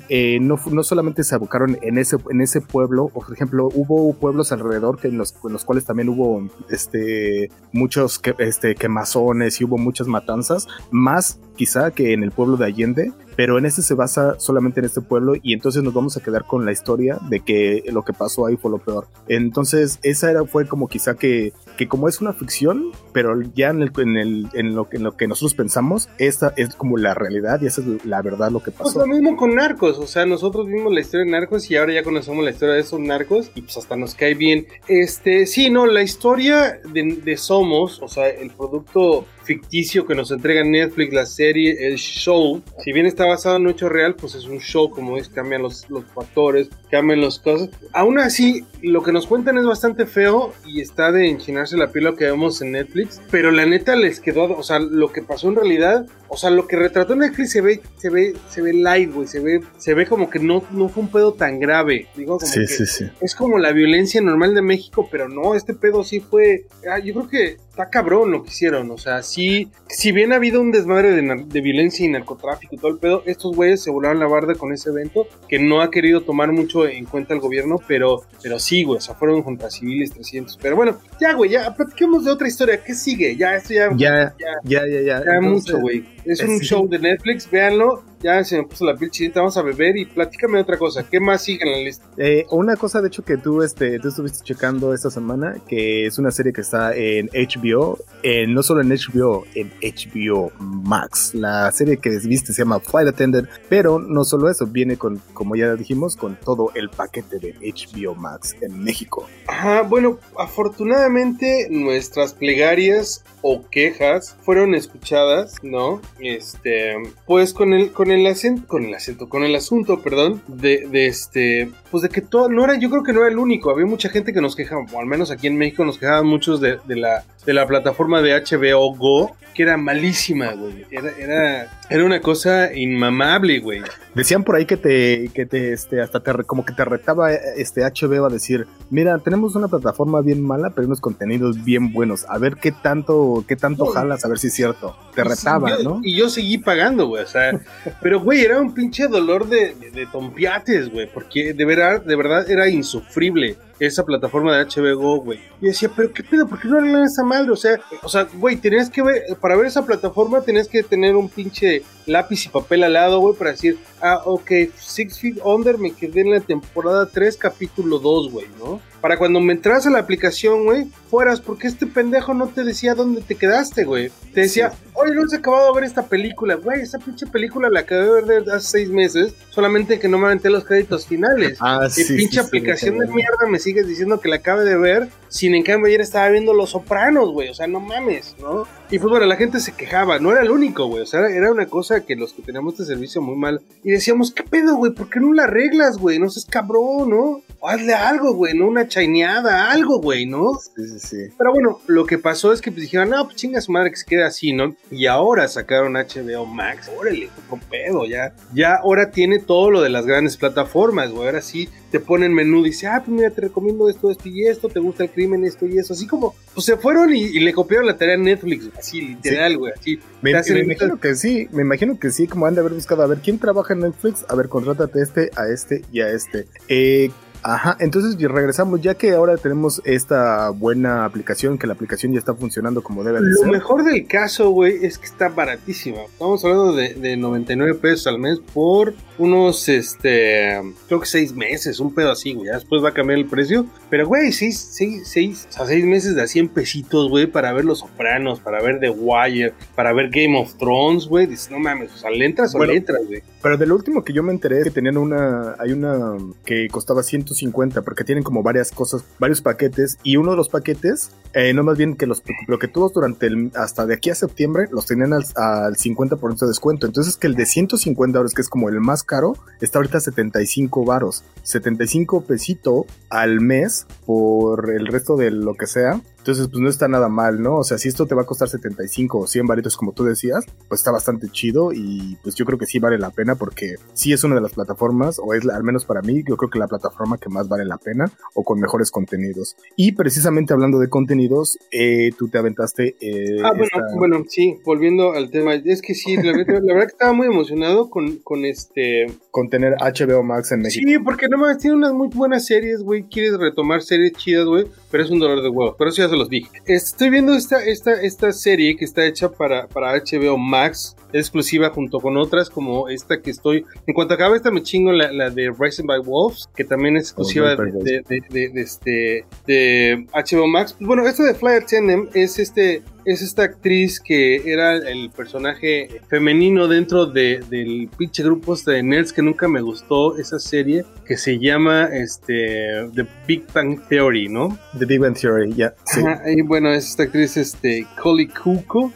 [0.09, 4.13] eh, no, no solamente se abocaron en ese, en ese pueblo, o por ejemplo hubo
[4.15, 9.61] pueblos alrededor que en, los, en los cuales también hubo este, muchos que, este, quemazones
[9.61, 13.83] y hubo muchas matanzas, más quizá que en el pueblo de Allende, pero en este
[13.83, 17.19] se basa solamente en este pueblo y entonces nos vamos a quedar con la historia
[17.29, 19.09] de que lo que pasó ahí fue lo peor.
[19.29, 23.83] Entonces esa era fue como quizá que, que como es una ficción, pero ya en,
[23.83, 27.81] el, en, lo, en lo que nosotros pensamos, esta es como la realidad y esa
[27.81, 29.01] es la verdad lo que Pues pasó.
[29.01, 32.03] lo mismo con Narcos, o sea, nosotros vimos la historia de Narcos y ahora ya
[32.03, 34.67] conocemos la historia de esos narcos y pues hasta nos cae bien.
[34.89, 40.31] Este, sí, no, la historia de, de Somos, o sea, el producto ficticio que nos
[40.31, 44.35] entrega Netflix, la serie, el show, si bien está basado en un hecho real, pues
[44.35, 47.71] es un show, como es, cambian los, los factores, cambian las cosas.
[47.93, 52.05] Aún así, lo que nos cuentan es bastante feo y está de enchinarse la piel
[52.05, 55.49] lo que vemos en Netflix, pero la neta les quedó, o sea, lo que pasó
[55.49, 59.13] en realidad, o sea, lo que retrató Netflix se ve, se ve, se ve light,
[59.13, 62.39] güey, se ve, se ve como que no, no fue un pedo tan grave, digo,
[62.39, 63.05] como Sí, que sí, sí.
[63.21, 66.67] es como la violencia normal de México, pero no, este pedo sí fue.
[66.91, 68.91] ah, yo creo que está cabrón lo que hicieron.
[68.91, 72.79] O sea, sí, si bien ha habido un desmadre de, de violencia y narcotráfico y
[72.79, 75.91] todo el pedo, estos güeyes se volaron la barda con ese evento que no ha
[75.91, 79.71] querido tomar mucho en cuenta el gobierno, pero, pero sí, güey, o sea, fueron contra
[79.71, 80.59] civiles 300.
[80.61, 82.83] Pero bueno, ya, güey, ya platiquemos de otra historia.
[82.83, 83.37] ¿Qué sigue?
[83.37, 83.91] Ya, esto ya.
[83.97, 85.25] Ya, ya, ya, ya, ya.
[85.25, 86.05] ya Entonces, mucho, güey.
[86.25, 86.67] Es un sí.
[86.67, 88.10] show de Netflix, véanlo.
[88.23, 91.09] Ya se me puso la piel chinita, vamos a beber y platícame otra cosa.
[91.09, 92.07] ¿Qué más sigue en la lista?
[92.19, 96.19] Eh, una cosa, de hecho, que tú, este, tú estuviste checando esta semana, que es
[96.19, 101.35] una serie que está en HBO, eh, no solo en HBO, en HBO Max.
[101.35, 105.57] La serie que viste se llama Flight Attendant, pero no solo eso, viene con, como
[105.57, 109.27] ya dijimos, con todo el paquete de HBO Max en México.
[109.47, 116.01] Ajá, bueno, afortunadamente nuestras plegarias o quejas fueron escuchadas, ¿no?
[116.19, 116.95] Este,
[117.27, 121.71] pues con el con el acento, con el acento, con el asunto, perdón, de, este,
[121.91, 124.09] pues de que todo no era, yo creo que no era el único, había mucha
[124.09, 127.25] gente que nos quejaba, o al menos aquí en México nos quejaban muchos de la
[127.45, 130.85] de la plataforma de HBO Go, que era malísima, güey.
[130.91, 133.83] Era era era una cosa inmamable, güey.
[134.15, 137.83] Decían por ahí que te, que te, este, hasta te, como que te retaba este
[137.83, 142.25] HBO a decir, mira, tenemos una plataforma bien mala, pero unos contenidos bien buenos.
[142.29, 143.91] A ver qué tanto, qué tanto No.
[143.91, 144.97] jalas, a ver si es cierto.
[145.15, 146.01] Te retaba, ¿no?
[146.03, 147.25] Y yo seguí pagando, güey.
[147.25, 147.53] O sea,
[148.03, 151.09] pero, güey, era un pinche dolor de, de, de tompiates, güey.
[151.13, 155.41] Porque de verdad, de verdad era insufrible esa plataforma de HBO, güey.
[155.61, 157.51] Y decía, pero qué pedo, ¿por qué no arreglan esa madre?
[157.51, 161.17] O sea, o sea, güey, tenías que ver, para ver esa plataforma tenías que tener
[161.17, 165.79] un pinche lápiz y papel al lado, güey, para decir, ah, ok, Six Feet Under
[165.79, 168.81] me quedé en la temporada 3, capítulo 2, güey, ¿no?
[169.01, 172.95] Para cuando me entras a la aplicación, güey, fueras, porque este pendejo no te decía
[172.95, 174.11] dónde te quedaste, güey.
[174.35, 177.81] Te decía, oye, no has acabado de ver esta película, güey, esa pinche película la
[177.81, 181.59] acabé de ver de hace seis meses, solamente que no me aventé los créditos finales.
[181.61, 182.15] Ah, Y sí.
[182.15, 185.09] pinche sí, sí, aplicación sí, de mierda me sigues diciendo que la acabe de ver,
[185.29, 188.67] sin en cambio ayer estaba viendo Los Sopranos, güey, o sea, no mames, ¿no?
[188.91, 191.51] Y pues bueno, la gente se quejaba, no era el único, güey, o sea, era
[191.51, 194.93] una cosa que los que teníamos este servicio muy mal, y decíamos, ¿qué pedo, güey?
[194.93, 196.19] ¿Por qué no la arreglas, güey?
[196.19, 197.43] No seas cabrón, ¿no?
[197.61, 198.67] O hazle algo, güey, ¿no?
[198.67, 200.59] Una chaineada, algo, güey, ¿no?
[200.77, 201.35] Sí, sí, sí.
[201.39, 203.97] Pero bueno, lo que pasó es que pues dijeron, no, pues chinga su madre que
[203.97, 204.77] se quede así, ¿no?
[204.91, 208.35] Y ahora sacaron HBO Max, órale, con pedo, ya.
[208.53, 211.27] Ya ahora tiene todo lo de las grandes plataformas, güey.
[211.27, 214.69] Ahora sí te ponen menú, dice, ah, pues mira, te recomiendo esto, esto y esto,
[214.69, 215.95] te gusta el crimen, esto y eso.
[215.95, 219.57] Así como, pues se fueron y, y le copiaron la tarea a Netflix, así, literal,
[219.57, 219.99] güey, así.
[220.23, 223.19] Me imagino que sí, me imagino que sí, como han de haber buscado, a ver,
[223.19, 224.25] ¿quién trabaja en Netflix?
[224.29, 226.47] A ver, contrátate a este, a este y a este.
[226.69, 227.11] Eh,
[227.43, 232.35] ajá, entonces regresamos, ya que ahora tenemos esta buena aplicación, que la aplicación ya está
[232.35, 236.03] funcionando como debe de Lo mejor del caso, güey, es que está baratísima.
[236.03, 241.79] Estamos hablando de, de 99 pesos al mes por unos, este, creo que seis meses,
[241.79, 242.47] un pedo así, güey.
[242.47, 243.67] Ya después va a cambiar el precio.
[243.91, 247.53] Pero, güey, seis, seis, seis, o sea, seis meses de a 100 pesitos, güey, para
[247.53, 251.27] ver Los Sopranos, para ver The Wire, para ver Game of Thrones, güey.
[251.27, 253.23] Dices, no mames, o sea, le entras o le entras, güey.
[253.43, 256.69] Pero de lo último que yo me enteré es que tenían una, hay una que
[256.69, 261.53] costaba 150 porque tienen como varias cosas, varios paquetes y uno de los paquetes, eh,
[261.53, 264.69] no más bien que los, lo que todos durante el, hasta de aquí a septiembre
[264.71, 266.87] los tenían al, al 50% de descuento.
[266.87, 270.01] Entonces que el de 150 dólares, que es como el más caro, está ahorita a
[270.01, 276.01] 75 varos, 75 pesito al mes por el resto de lo que sea.
[276.21, 277.57] Entonces, pues no está nada mal, ¿no?
[277.57, 280.45] O sea, si esto te va a costar 75 o 100 varitos, como tú decías,
[280.69, 284.13] pues está bastante chido y pues yo creo que sí vale la pena porque sí
[284.13, 286.59] es una de las plataformas, o es la- al menos para mí, yo creo que
[286.59, 289.57] la plataforma que más vale la pena o con mejores contenidos.
[289.77, 292.97] Y precisamente hablando de contenidos, eh, tú te aventaste.
[293.01, 296.75] eh, Ah, bueno, esta- bueno, sí, volviendo al tema, es que sí, la, verdad- la
[296.75, 300.87] verdad que estaba muy emocionado con, con este, con tener HBO Max en México.
[300.87, 303.05] Sí, porque no más tiene unas muy buenas series, güey.
[303.05, 304.67] Quieres retomar series chidas, güey.
[304.91, 305.77] Pero es un dolor de huevos.
[305.79, 306.51] Pero eso ya se los dije.
[306.67, 310.97] Estoy viendo esta, esta, esta serie que está hecha para, para HBO Max.
[311.13, 313.65] Exclusiva junto con otras como esta que estoy.
[313.87, 316.49] En cuanto acabe esta, me chingo la, la de Rising by Wolves.
[316.55, 320.77] Que también es exclusiva Oh, de, de, de- de- de este, de HBO Max.
[320.81, 326.69] Bueno, esta de Fly Attendant es este es esta actriz que era el personaje femenino
[326.69, 331.17] dentro de, del pinche grupo este de nerds que nunca me gustó esa serie que
[331.17, 334.57] se llama este The Big Bang Theory, ¿no?
[334.79, 335.75] The Big Bang Theory, ya.
[335.87, 336.01] Sí.
[336.37, 338.93] Y bueno, es esta actriz este Collie Cuoco,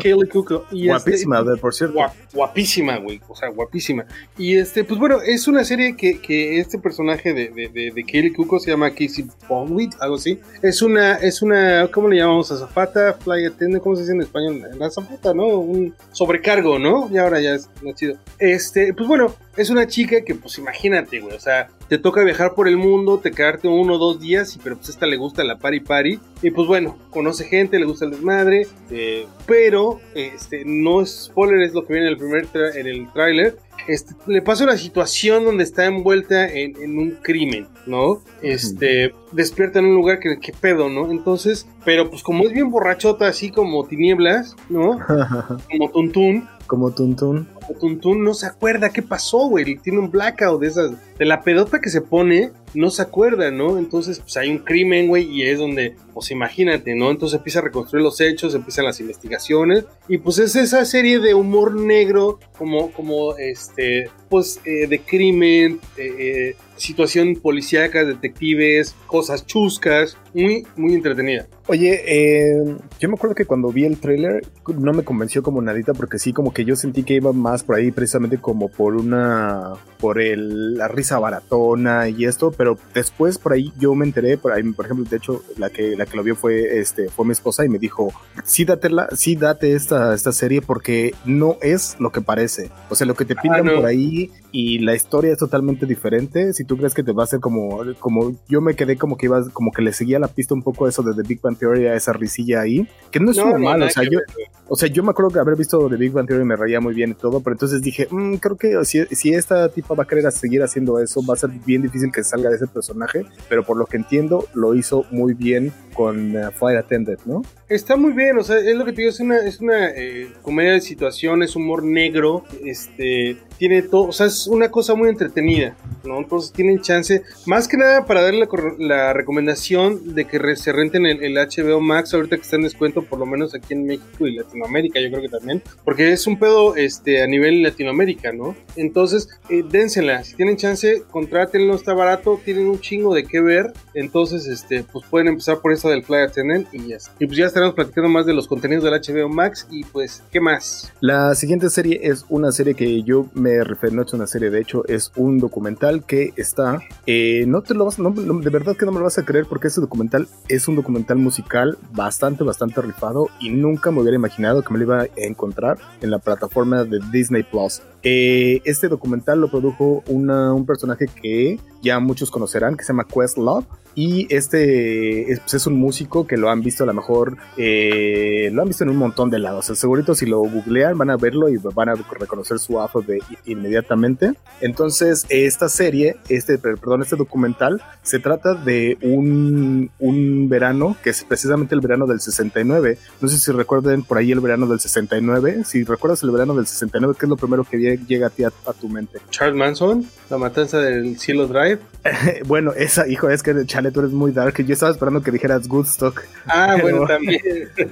[0.00, 1.94] Kelly Cuoco y este- Guapísima, de- por cierto.
[1.96, 3.20] Guap- guapísima, güey.
[3.28, 4.04] O sea, guapísima.
[4.36, 8.04] Y este, pues bueno, es una serie que, que este personaje de, de, de, de
[8.04, 10.38] Kaylee Cuoco se llama Casey Bonwit, algo así.
[10.62, 12.50] Es una, es una, ¿cómo le llamamos?
[12.52, 14.62] Azafata, fly attendant, ¿cómo se dice en español?
[14.78, 15.46] La azafata, ¿no?
[15.46, 17.08] Un sobrecargo, ¿no?
[17.12, 18.16] Y ahora ya es más chido.
[18.38, 22.54] Este, pues bueno, es una chica que, pues imagínate, güey, o sea, te toca viajar
[22.54, 25.44] por el mundo, te quedarte uno o dos días, y pero pues esta le gusta
[25.44, 26.20] la pari pari.
[26.42, 31.62] Y pues bueno, conoce gente, le gusta el desmadre, eh, pero este, no es spoiler,
[31.62, 33.58] es lo que viene en el primer en el tráiler.
[33.86, 38.20] Este, le pasa una situación donde está envuelta en, en un crimen, ¿no?
[38.42, 41.10] Este, despierta en un lugar que, que pedo, ¿no?
[41.10, 44.98] Entonces, pero pues como es bien borrachota, así como tinieblas, ¿no?
[45.70, 47.48] Como tuntún, Como Tuntun.
[47.74, 49.76] Tuntún no se acuerda qué pasó, güey.
[49.78, 53.78] Tiene un blackout de esas, de la pedota que se pone, no se acuerda, ¿no?
[53.78, 57.10] Entonces, pues hay un crimen, güey, y es donde, pues imagínate, ¿no?
[57.10, 61.34] Entonces empieza a reconstruir los hechos, empiezan las investigaciones, y pues es esa serie de
[61.34, 69.46] humor negro, como, como, este, pues, eh, de crimen, eh, eh, situación policíaca, detectives, cosas
[69.46, 71.46] chuscas, muy, muy entretenida.
[71.66, 74.46] Oye, eh, yo me acuerdo que cuando vi el tráiler
[74.78, 77.76] no me convenció como nadita porque sí, como que yo sentí que iba más por
[77.76, 83.52] ahí precisamente como por una, por el, la risa baratona y esto, pero después por
[83.52, 86.22] ahí yo me enteré, por ahí, por ejemplo, de hecho, la que, la que lo
[86.22, 88.12] vio fue, este, fue mi esposa y me dijo,
[88.44, 92.70] sí datela, sí date esta, esta serie porque no es lo que parece.
[92.90, 93.74] O sea, lo que te pintan no.
[93.76, 96.52] por ahí y la historia es totalmente diferente.
[96.52, 99.26] Si tú crees que te va a ser como, como yo me quedé como que
[99.26, 101.86] ibas, como que le seguía la pista un poco eso de The Big Bang Theory,
[101.86, 104.20] a esa risilla ahí, que no es No, no, o sea, yo,
[104.68, 106.94] o sea, yo me acuerdo que haber visto The Big Bang Theory me reía muy
[106.94, 110.30] bien y todo, pero entonces dije, "Mm, creo que si, esta tipa va a querer
[110.30, 113.78] seguir haciendo eso, va a ser bien difícil que salga de ese personaje, pero por
[113.78, 117.40] lo que entiendo, lo hizo muy bien con uh, Flight Attendant, ¿no?
[117.70, 120.30] Está muy bien, o sea, es lo que te digo, es una, es una eh,
[120.42, 125.76] comedia de situaciones, humor negro, este, tiene todo, o sea, es una cosa muy entretenida,
[126.04, 126.18] ¿no?
[126.18, 131.22] Entonces tienen chance, más que nada para darle la, recomendación de que se renten el,
[131.22, 134.36] el, HBO Max ahorita que está en descuento, por lo menos aquí en México y
[134.36, 138.54] Latinoamérica, yo creo que también, porque es un pedo este, a nivel Latinoamérica, ¿no?
[138.76, 143.72] Entonces, eh, dénsela, si tienen chance, contrátenlo, está barato, tienen un chingo de qué ver,
[143.94, 147.46] entonces, este, pues pueden empezar por eso del Fly Attendant y ya Y pues ya
[147.46, 150.92] estaremos platicando más de los contenidos del HBO Max y pues, ¿qué más?
[151.00, 154.60] La siguiente serie es una serie que yo me refiero, no es una serie, de
[154.60, 158.86] hecho, es un documental que está, eh, no te lo vas, no, de verdad que
[158.86, 162.80] no me lo vas a creer porque ese documental es un documental musical bastante, bastante
[162.80, 166.84] rifado y nunca me hubiera imaginado que me lo iba a encontrar en la plataforma
[166.84, 167.82] de Disney Plus.
[168.02, 173.66] Eh, este documental lo produjo un personaje que ya muchos conocerán, que se llama Questlove.
[173.94, 178.48] Y este es, pues, es, un músico que lo han visto a lo mejor, eh,
[178.52, 179.66] lo han visto en un montón de lados.
[179.66, 184.34] segurito si lo googlean van a verlo y van a reconocer su afro de inmediatamente.
[184.60, 191.24] Entonces, esta serie, este, perdón, este documental, se trata de un, un verano, que es
[191.24, 192.98] precisamente el verano del 69.
[193.20, 195.64] No sé si recuerden por ahí el verano del 69.
[195.64, 198.52] Si recuerdas el verano del 69, ¿qué es lo primero que llega a ti a,
[198.66, 199.18] a tu mente?
[199.30, 201.67] Charles Manson, la matanza del Cielo Drive.
[202.46, 204.62] bueno, esa, hijo, es que chale, tú eres muy dark.
[204.64, 206.22] Yo estaba esperando que dijeras Goodstock.
[206.46, 207.40] Ah, bueno, también.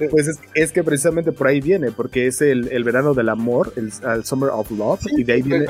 [0.09, 3.91] pues es, que precisamente por ahí viene, porque es el, el verano del amor, el,
[4.23, 5.65] Summer of Love, y de ahí viene.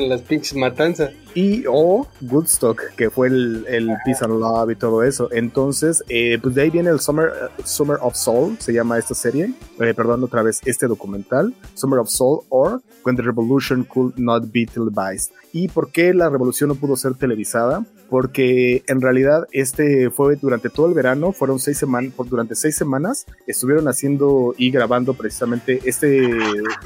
[0.00, 1.10] Las pinches matanzas.
[1.34, 5.28] Y o Goodstock, que fue el, el Peace and Love y todo eso.
[5.32, 7.30] Entonces, eh, pues de ahí viene el Summer,
[7.64, 9.54] Summer of Soul, se llama esta serie.
[9.78, 11.54] Eh, perdón, otra vez, este documental.
[11.74, 15.32] Summer of Soul, or When the Revolution Could Not Be Televised.
[15.52, 17.84] ¿Y por qué la revolución no pudo ser televisada?
[18.08, 23.26] Porque en realidad este fue durante todo el verano, fueron seis semanas, durante seis semanas
[23.46, 26.28] estuvieron haciendo y grabando precisamente este,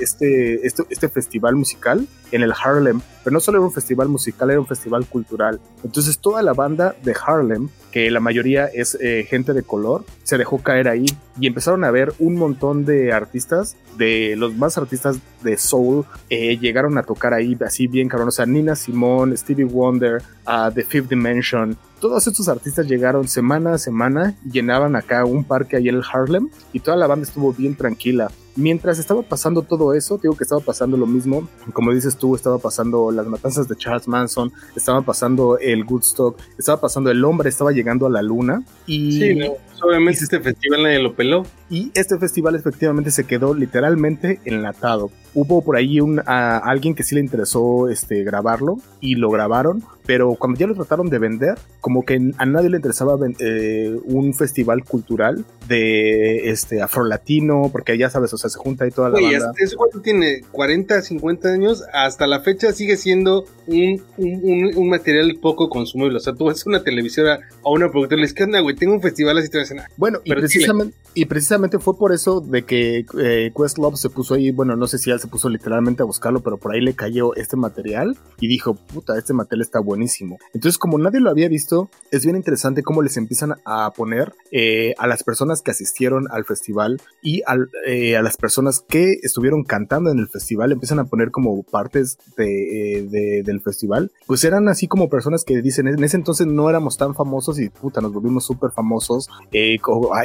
[0.00, 3.00] este, este, este festival musical en el Harlem.
[3.22, 5.60] Pero no solo era un festival musical, era un festival cultural.
[5.82, 10.36] Entonces toda la banda de Harlem, que la mayoría es eh, gente de color, se
[10.36, 11.06] dejó caer ahí
[11.40, 16.58] y empezaron a ver un montón de artistas, de los más artistas de soul, eh,
[16.58, 18.28] llegaron a tocar ahí así bien cabrón.
[18.28, 21.76] O sea, Nina Simone, Stevie Wonder, uh, The Fifth Dimension.
[22.04, 26.50] Todos estos artistas llegaron semana a semana y llenaban acá un parque ahí en Harlem
[26.70, 28.30] y toda la banda estuvo bien tranquila.
[28.56, 32.58] Mientras estaba pasando todo eso, digo que estaba pasando lo mismo, como dices tú, estaba
[32.58, 37.72] pasando las matanzas de Charles Manson, estaba pasando el Woodstock, estaba pasando el hombre, estaba
[37.72, 39.12] llegando a la luna y...
[39.12, 39.40] Sí,
[39.84, 41.44] obviamente este festival nadie lo peló.
[41.70, 45.10] Y este festival efectivamente se quedó literalmente enlatado.
[45.34, 49.82] Hubo por ahí un, a alguien que sí le interesó este, grabarlo y lo grabaron,
[50.06, 54.34] pero cuando ya lo trataron de vender, como que a nadie le interesaba eh, un
[54.34, 59.16] festival cultural de este afrolatino, porque ya sabes, o sea, se junta ahí toda la
[59.16, 59.52] Oye, banda.
[59.58, 65.68] Ese cuento tiene 40, 50 años, hasta la fecha sigue siendo un, un, material poco
[65.68, 66.18] consumible.
[66.18, 68.76] O sea, tú ves una televisora o una productora y le dices, ¿qué onda, güey?
[68.76, 69.58] Tengo un festival así te
[69.96, 74.50] Bueno, y precisamente, y precisamente fue por eso de que eh, Questlove se puso ahí,
[74.50, 77.34] bueno, no sé si él se puso literalmente a buscarlo, pero por ahí le cayó
[77.36, 80.38] este material y dijo, puta, este material está buenísimo.
[80.52, 84.94] Entonces, como nadie lo había visto, es bien interesante cómo les empiezan a poner eh,
[84.98, 87.42] a las personas que asistieron al festival y
[87.86, 92.18] eh, a las personas que estuvieron cantando en el festival, empiezan a poner como partes
[92.36, 94.10] de, del festival.
[94.26, 97.68] Pues eran así como personas que dicen, en ese entonces no éramos tan famosos y
[97.68, 99.28] puta, nos volvimos súper famosos.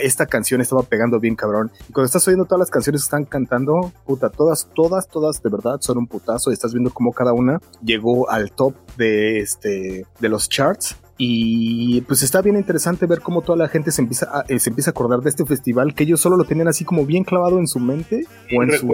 [0.02, 1.72] Esta canción estaba pegando bien cabrón.
[1.88, 5.50] Y cuando estás oyendo todas las canciones que están cantando, puta, todas, todas, todas de
[5.50, 6.52] verdad son un putazo.
[6.52, 12.00] Y estás viendo cómo cada una llegó al top de este de los charts y
[12.02, 14.92] pues está bien interesante ver cómo toda la gente se empieza a, eh, se empieza
[14.92, 17.68] a acordar de este festival que ellos solo lo tenían así como bien clavado en
[17.68, 18.24] su mente
[18.58, 18.90] o en su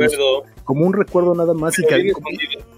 [0.63, 2.11] como un recuerdo nada más y, que,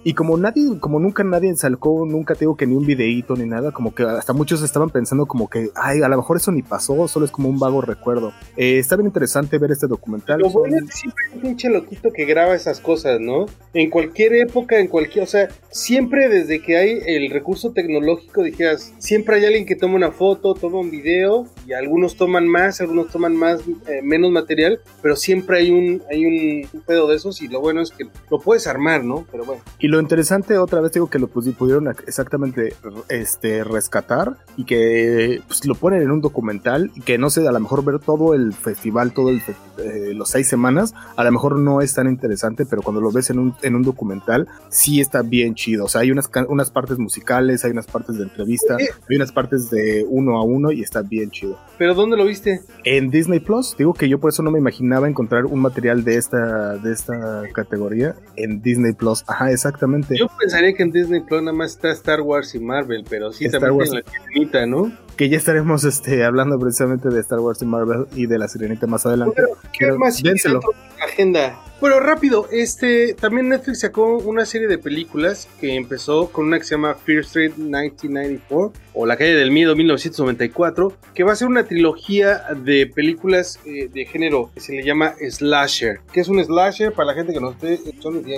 [0.04, 3.72] y como nadie como nunca nadie sacó nunca tengo que ni un videíto ni nada
[3.72, 7.08] como que hasta muchos estaban pensando como que ay a lo mejor eso ni pasó
[7.08, 10.42] solo es como un vago recuerdo eh, está bien interesante ver este documental.
[10.42, 13.90] Lo bueno es que siempre hay un pinche loquito que graba esas cosas no en
[13.90, 19.37] cualquier época en cualquier o sea siempre desde que hay el recurso tecnológico dijeras siempre
[19.38, 23.36] hay alguien que toma una foto, toma un video y algunos toman más, algunos toman
[23.36, 27.60] más, eh, menos material, pero siempre hay un, hay un, pedo de esos y lo
[27.60, 29.26] bueno es que lo puedes armar, ¿no?
[29.32, 29.62] Pero bueno.
[29.80, 32.74] Y lo interesante, otra vez digo que lo pudieron exactamente
[33.10, 37.52] este, rescatar y que pues, lo ponen en un documental y que no sé, a
[37.52, 39.42] lo mejor ver todo el festival, todo el
[39.78, 43.30] eh, los seis semanas, a lo mejor no es tan interesante, pero cuando lo ves
[43.30, 45.86] en un, en un documental, sí está bien chido.
[45.86, 49.70] O sea, hay unas, unas partes musicales, hay unas partes de entrevista, hay unas partes
[49.70, 51.58] de uno a uno y está bien chido.
[51.78, 52.62] ¿Pero dónde lo viste?
[52.84, 56.16] En Disney Plus, digo que yo por eso no me imaginaba encontrar un material de
[56.18, 59.24] esta, de esta categoría en Disney Plus.
[59.28, 60.16] Ajá, exactamente.
[60.18, 63.46] Yo pensaría que en Disney Plus nada más está Star Wars y Marvel, pero sí
[63.46, 63.90] Star también Wars.
[63.92, 64.92] tiene la sirenita, ¿no?
[65.18, 68.86] Que ya estaremos este, hablando precisamente de Star Wars y Marvel y de la sirenita
[68.86, 69.42] más adelante.
[69.42, 70.60] Bueno, ¿Qué Pero más dénselo.
[71.04, 71.60] agenda?
[71.80, 76.64] Bueno, rápido, este también Netflix sacó una serie de películas que empezó con una que
[76.64, 81.48] se llama Fear Street 1994 o La calle del miedo 1994, que va a ser
[81.48, 86.00] una trilogía de películas eh, de género que se le llama slasher.
[86.12, 86.94] ¿Qué es un slasher?
[86.94, 87.80] Para la gente que no esté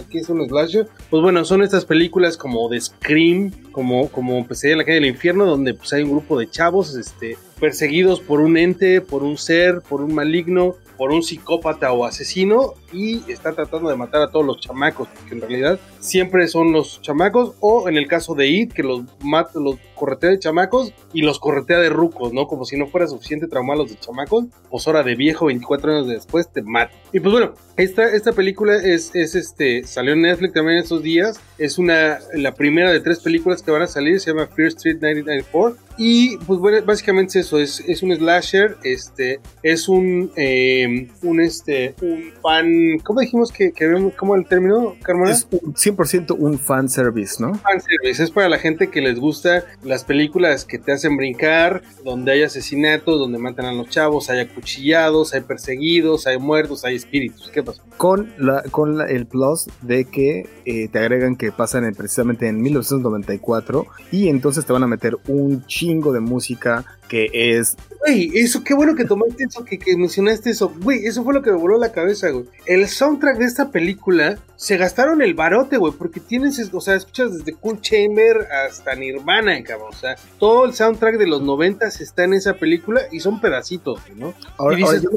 [0.09, 0.89] ¿qué es un slasher?
[1.09, 5.05] Pues bueno, son estas películas como de Scream, como como pues, sería La calle del
[5.05, 9.37] infierno donde pues hay un grupo de chavos este perseguidos por un ente, por un
[9.37, 14.29] ser, por un maligno, por un psicópata o asesino y está tratando de matar a
[14.29, 18.47] todos los chamacos, porque en realidad siempre son los chamacos o en el caso de
[18.47, 22.47] It que los mata, los corretea de chamacos y los corretea de rucos, ¿no?
[22.47, 25.91] Como si no fuera suficiente traumar a los de chamacos, pues hora de viejo 24
[25.91, 26.93] años después te mata.
[27.11, 31.39] Y pues bueno, esta, esta película es, es este, salió en Netflix también estos días,
[31.57, 34.97] es una, la primera de tres películas que van a salir, se llama Fear Street
[35.01, 41.09] 1994 y pues bueno, básicamente es eso, es, es un slasher, este, es un, eh,
[41.23, 42.69] un este, un fan,
[43.03, 45.31] ¿cómo dijimos que, que vemos, cómo el término, Carmona?
[45.31, 47.55] Es un 100% un fan service, ¿no?
[47.55, 52.31] fanservice, es para la gente que les gusta las películas que te hacen brincar, donde
[52.31, 57.49] hay asesinatos, donde matan a los chavos, hay acuchillados, hay perseguidos, hay muertos, hay espíritus.
[57.53, 57.81] ¿Qué pasó?
[57.97, 62.47] Con, la, con la- el plus de que eh, te agregan que pasan en- precisamente
[62.47, 68.31] en 1994 y entonces te van a meter un chingo de música que es Güey,
[68.35, 70.73] eso, qué bueno que tomaste eso, que, que mencionaste eso.
[70.81, 72.45] Güey, eso fue lo que me voló la cabeza, güey.
[72.65, 77.37] El soundtrack de esta película se gastaron el barote, güey, porque tienes, o sea, escuchas
[77.37, 79.89] desde Cool Chamber hasta Nirvana, cabrón.
[79.91, 83.99] O sea, todo el soundtrack de los noventas está en esa película y son pedacitos,
[84.15, 84.33] ¿no?
[84.55, 85.09] ahora, y ahora dices, yo,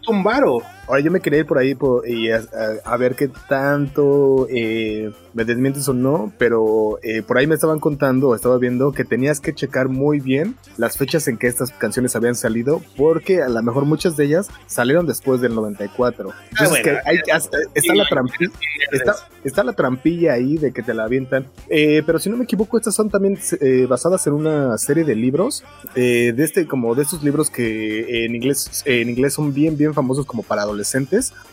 [0.00, 0.62] es un varo.
[0.92, 4.46] Ahora yo me quería ir por ahí por- y a, a- a ver qué tanto
[4.50, 8.92] eh, me desmientes o no, pero eh, por ahí me estaban contando, o estaba viendo
[8.92, 13.40] que tenías que checar muy bien las fechas en que estas canciones habían salido, porque
[13.42, 16.30] a lo mejor muchas de ellas salieron después del 94.
[16.50, 16.82] Entonces Ah, bueno.
[16.84, 18.50] que hay, hasta- está la trampilla.
[18.90, 21.46] Está, está la trampilla ahí de que te la avientan.
[21.70, 25.14] Eh, pero si no me equivoco, estas son también eh, basadas en una serie de
[25.14, 25.64] libros.
[25.94, 29.94] eh, de este, como de estos libros que en inglés, en inglés son bien, bien
[29.94, 30.81] famosos como para adolescentes.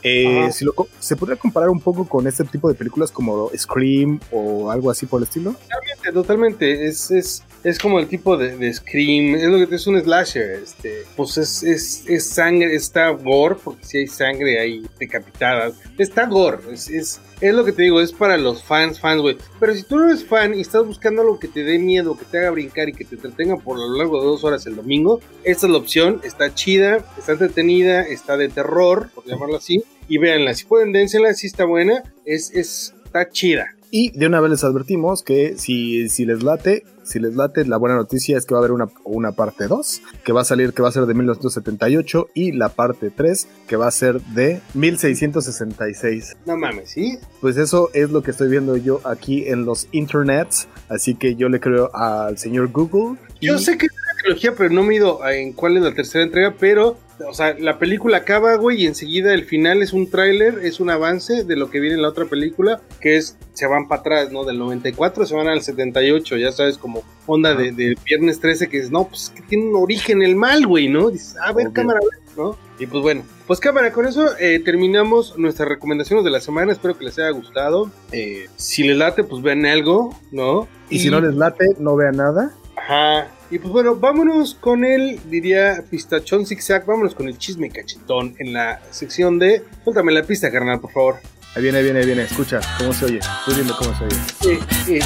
[0.03, 4.19] Eh, si lo se podría comparar un poco con este tipo de películas como Scream
[4.31, 5.53] o algo así por el estilo.
[5.53, 6.87] Totalmente, totalmente.
[6.87, 9.35] Es, es, es como el tipo de, de Scream.
[9.35, 10.61] Es lo que es un slasher.
[10.63, 15.75] Este, pues es, es, es sangre, está gore, porque si hay sangre ahí decapitadas.
[15.97, 16.59] Está gore.
[16.71, 19.37] Es, es, es lo que te digo, es para los fans, fans, güey.
[19.59, 22.25] Pero si tú no eres fan y estás buscando algo que te dé miedo, que
[22.25, 25.19] te haga brincar y que te entretenga por lo largo de dos horas el domingo,
[25.43, 26.21] esta es la opción.
[26.23, 29.83] Está chida, está entretenida, está de terror, por llamarlo así.
[30.07, 33.67] Y véanla, si pueden, dénsela, si está buena, es, es, está chida.
[33.91, 37.77] Y de una vez les advertimos que si, si les late, si les late, la
[37.77, 40.73] buena noticia es que va a haber una, una parte 2, que va a salir,
[40.73, 44.61] que va a ser de 1978, y la parte 3, que va a ser de
[44.73, 46.35] 1666.
[46.45, 47.17] No mames, ¿sí?
[47.41, 51.49] Pues eso es lo que estoy viendo yo aquí en los internets, así que yo
[51.49, 53.17] le creo al señor Google.
[53.41, 55.83] Yo y- sé que es una trilogía, pero no me he ido en cuál es
[55.83, 59.93] la tercera entrega, pero, o sea, la película acaba, güey, y enseguida el final es
[59.93, 63.37] un tráiler, es un avance de lo que viene en la otra película, que es,
[63.53, 64.43] se van para atrás, ¿no?
[64.45, 68.79] Del 94 se van al 78, ya sabes, como onda de, de viernes 13, que
[68.79, 71.09] es, no, pues que tiene un origen el mal, güey, ¿no?
[71.09, 71.73] Dices, a ver, Ok.
[71.73, 71.99] cámara,
[72.37, 72.57] ¿no?
[72.79, 76.97] Y pues bueno, pues cámara, con eso eh, terminamos nuestras recomendaciones de la semana, espero
[76.97, 77.91] que les haya gustado.
[78.13, 80.67] Eh, si les late, pues vean algo, ¿no?
[80.89, 82.53] y si no les late, no vea nada.
[82.79, 83.27] Ajá.
[83.51, 88.53] Y pues bueno, vámonos con el, diría Pistachón Zigzag, vámonos con el chisme cachetón en
[88.53, 89.63] la sección de...
[89.83, 91.15] Suéltame la pista, carnal, por favor.
[91.55, 93.17] Ahí viene, ahí viene, ahí viene, escucha cómo se oye.
[93.17, 94.15] Estoy viendo cómo se oye.
[94.45, 94.99] Eh, eh,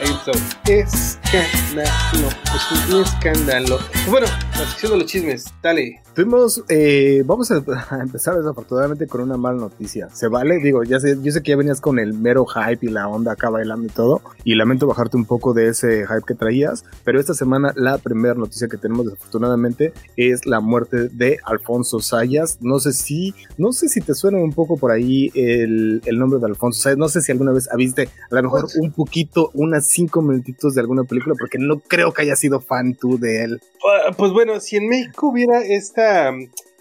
[0.00, 0.32] eso.
[0.66, 2.28] Escándalo.
[2.54, 3.78] Es un escándalo.
[3.92, 6.01] Pues bueno, la sección de los chismes, dale.
[6.14, 10.10] Tuvimos, eh, vamos a, a empezar desafortunadamente con una mala noticia.
[10.12, 10.58] ¿Se vale?
[10.62, 13.32] Digo, ya sé, yo sé que ya venías con el mero hype y la onda
[13.32, 14.20] acá bailando y todo.
[14.44, 16.84] Y lamento bajarte un poco de ese hype que traías.
[17.04, 22.58] Pero esta semana la primera noticia que tenemos desafortunadamente es la muerte de Alfonso Sayas.
[22.60, 26.38] No sé si, no sé si te suena un poco por ahí el, el nombre
[26.40, 26.98] de Alfonso Sayas.
[26.98, 30.74] No sé si alguna vez viste a lo mejor Pues- un poquito, unas cinco minutitos
[30.74, 33.60] de alguna película, porque no creo que hayas sido fan tú de él.
[33.84, 36.01] Ah, Pues bueno, si en México hubiera esta,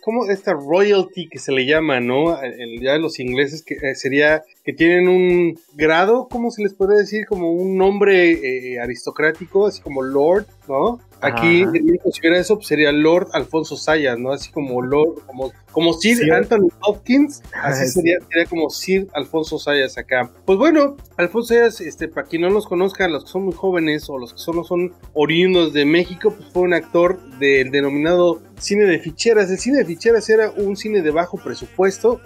[0.02, 2.42] como esta royalty que se le llama, ¿no?
[2.42, 6.98] El, ya los ingleses que eh, sería que tienen un grado, ¿cómo se les puede
[6.98, 7.26] decir?
[7.28, 11.00] Como un nombre eh, aristocrático, así como lord, ¿no?
[11.22, 11.72] Aquí, Ajá.
[11.72, 14.32] si hubiera eso, pues sería Lord Alfonso Sayas, ¿no?
[14.32, 16.30] Así como Lord, como, como Sir Sí.
[16.30, 17.92] Anthony Hopkins, así sí.
[17.92, 20.32] sería, sería como Sir Alfonso Sayas acá.
[20.46, 24.10] Pues bueno, Alfonso Sayas, este, para quien no los conozca, los que son muy jóvenes
[24.10, 28.86] o los que solo son oriundos de México, pues fue un actor del denominado cine
[28.86, 29.50] de ficheras.
[29.52, 32.20] El cine de ficheras era un cine de bajo presupuesto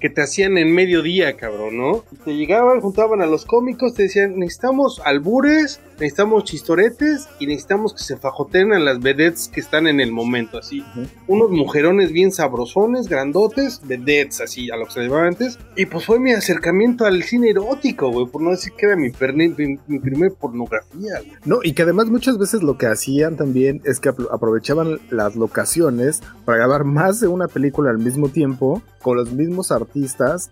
[0.00, 2.04] que te hacían en mediodía, cabrón, ¿no?
[2.10, 7.92] Y te llegaban, juntaban a los cómicos, te decían, necesitamos albures, necesitamos chistoretes y necesitamos
[7.92, 10.80] que se fajoteen a las vedettes que están en el momento, así.
[10.80, 11.06] Ujú.
[11.26, 15.58] Unos mujerones bien sabrosones, grandotes, vedettes, así, a lo que se llevaba antes.
[15.76, 19.10] Y pues fue mi acercamiento al cine erótico, güey, por no decir que era mi,
[19.34, 21.32] mi, mi primer pornografía, güey.
[21.44, 25.36] No, y que además muchas veces lo que hacían también es que apro- aprovechaban las
[25.36, 29.89] locaciones para grabar más de una película al mismo tiempo con los mismos artistas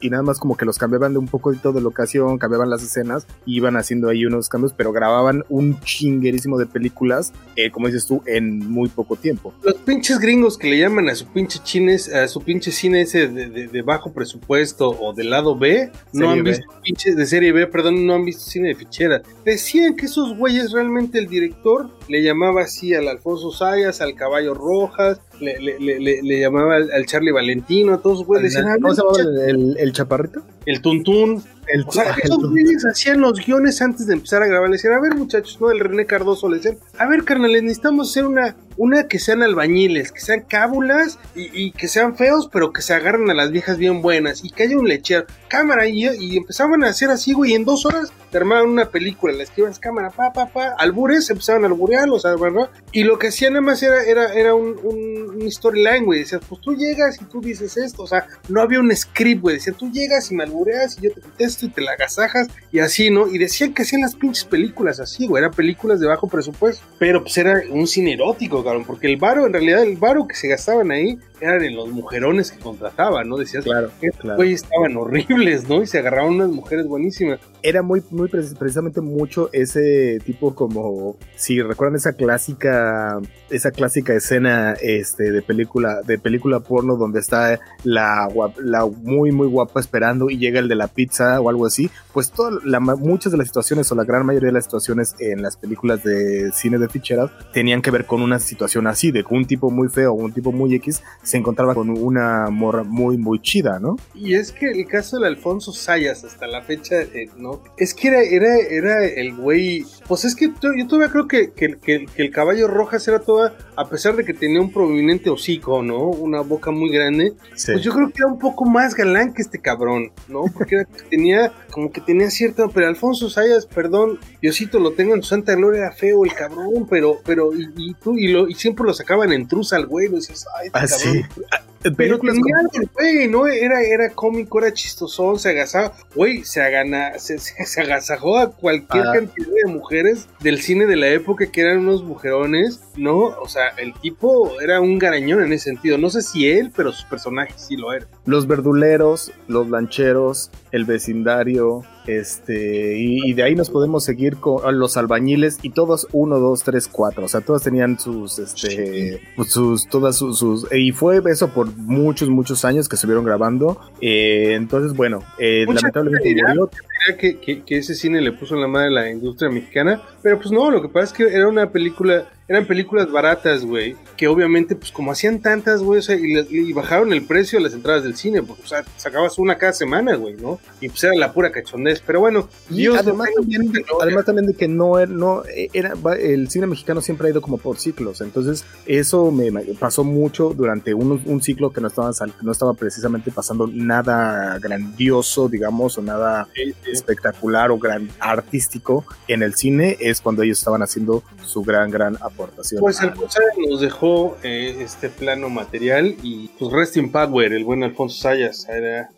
[0.01, 3.26] y nada más como que los cambiaban de un poquito de locación, cambiaban las escenas,
[3.47, 8.22] iban haciendo ahí unos cambios, pero grababan un chinguerísimo de películas, eh, como dices tú,
[8.26, 9.53] en muy poco tiempo.
[9.62, 13.28] Los pinches gringos que le llaman a su pinche chines, a su pinche cine ese
[13.28, 16.51] de, de- de bajo presupuesto o del lado B, no han B.
[16.51, 19.22] visto pinche de serie B, perdón, no han visto cine de fichera.
[19.45, 24.55] Decían que esos güeyes realmente el director le llamaba así al Alfonso Sayas, al Caballo
[24.55, 28.68] Rojas, le, le- le- le- le llamaba al, al Charlie Valentino, a todos güeyes decían,
[28.68, 30.43] "Ah, ¿Cómo se llamaba el- el chaparrito?
[30.66, 31.43] el Tuntún.
[31.73, 34.69] El, O sea, esos güeyes hacían los guiones antes de empezar a grabar.
[34.69, 38.11] Le decían, a ver, muchachos, no, el René Cardoso le decían, a ver, carnales, necesitamos
[38.11, 42.73] hacer una, una que sean albañiles, que sean cábulas y, y que sean feos, pero
[42.73, 45.27] que se agarren a las viejas bien buenas y que haya un lechero.
[45.49, 48.91] Cámara, y, y empezaban a hacer así, güey, y en dos horas te armaban una
[48.91, 52.71] película, les escribas cámara, pa, pa, pa, albures, empezaban a alburearlos, ¿verdad?
[52.93, 56.21] Y lo que hacían nada más era, era, era un, un, un storyline, güey.
[56.21, 59.57] Decías, pues tú llegas y tú dices esto, o sea, no había un script, güey.
[59.57, 62.81] Decían, tú llegas y me albureas y yo te contesto y te la agasajas y
[62.81, 63.29] así, ¿no?
[63.29, 65.43] Y decían que hacían las pinches películas así, güey.
[65.43, 66.85] Eran películas de bajo presupuesto.
[66.99, 68.85] Pero pues era un cine erótico, cabrón.
[68.85, 72.51] Porque el varo, en realidad, el varo que se gastaban ahí eran en los mujerones
[72.53, 73.36] que contrataban, ¿no?
[73.36, 74.43] Decías, Claro, claro.
[74.43, 75.82] estaban horribles, ¿no?
[75.82, 77.41] Y se agarraban unas mujeres buenísimas.
[77.62, 83.18] era muy, muy precis- precisamente mucho ese tipo como, si recuerdan esa clásica,
[83.51, 88.28] esa clásica escena este, de película, de película porno donde está la,
[88.62, 92.30] la muy, muy guapa esperando y llega el de la pizza o algo así, pues
[92.30, 95.57] toda la, muchas de las situaciones o la gran mayoría de las situaciones en las
[95.57, 99.70] películas de cine de ficheras tenían que ver con una situación así, de un tipo
[99.70, 103.79] muy feo o un tipo muy X se encontraba con una morra muy, muy chida,
[103.79, 103.97] ¿no?
[104.14, 107.61] Y es que el caso del Alfonso Sayas hasta la fecha, eh, ¿no?
[107.76, 109.85] Es que era, era, era el güey.
[110.07, 113.55] Pues es que yo todavía creo que, que, que- que el caballo rojas era toda,
[113.76, 115.99] a pesar de que tenía un prominente hocico, ¿no?
[116.09, 117.35] Una boca muy grande.
[117.55, 117.72] Sí.
[117.72, 120.45] Pues yo creo que era un poco más galán que este cabrón, ¿no?
[120.55, 122.69] Porque era que tenía, como que tenía cierta.
[122.69, 126.87] Pero Alfonso Sayas, perdón, Diosito lo tengo en su santa gloria, era feo el cabrón,
[126.89, 130.09] pero, pero, y, y tú, y, lo, y siempre lo sacaban en truza al güey,
[130.09, 131.29] lo dices, ay, este Ah, cabrón.
[131.29, 131.43] sí.
[131.83, 133.47] Pero Películas como- güey, ¿no?
[133.47, 135.93] Era, era cómico, era chistosón, se agasaba.
[136.14, 139.12] Güey, se, agana, se, se, se agasajó a cualquier Ah.
[139.14, 143.16] cantidad de mujeres del cine de la época que eran unos mujerones, ¿no?
[143.18, 145.99] O sea, el tipo era un garañón en ese sentido.
[145.99, 148.09] No sé si él, pero sus personajes sí lo eran.
[148.26, 154.79] los verduleros, los lancheros, el vecindario, este, y, y de ahí nos podemos seguir con
[154.79, 159.51] los albañiles y todos uno, dos, tres, cuatro, o sea, todos tenían sus, este, pues,
[159.51, 163.81] sus, todas sus, sus- y fue eso por muchos, muchos años que se vieron grabando,
[164.01, 166.71] eh, entonces, bueno, eh, lamentablemente murió,
[167.17, 170.39] que, que, que ese cine le puso en la madre a la industria mexicana, pero
[170.39, 174.27] pues no, lo que pasa es que era una película, eran películas baratas, güey, que
[174.29, 177.75] obviamente, pues como hacían tantas, güey, o sea, y, y bajaron el precio de las
[177.75, 180.59] entradas del cine, porque, o sea, sacabas una cada semana, güey, ¿no?
[180.81, 184.55] Y pues era la pura cachondez, pero bueno, Y Dios además también, además también de
[184.55, 185.43] que no, era- no
[185.73, 190.03] era, va- el cine mexicano siempre ha ido como por ciclos, entonces eso me pasó
[190.05, 192.11] mucho durante un, un ciclo que no estaba,
[192.43, 196.97] no estaba precisamente pasando nada grandioso, digamos, o nada Sí, sí.
[196.99, 202.16] Espectacular o gran artístico en el cine, es cuando ellos estaban haciendo su gran, gran
[202.20, 202.80] aportación.
[202.80, 207.82] Pues Alfonso nos dejó eh, este plano material y pues rest in power, el buen
[207.82, 208.66] Alfonso Sayas.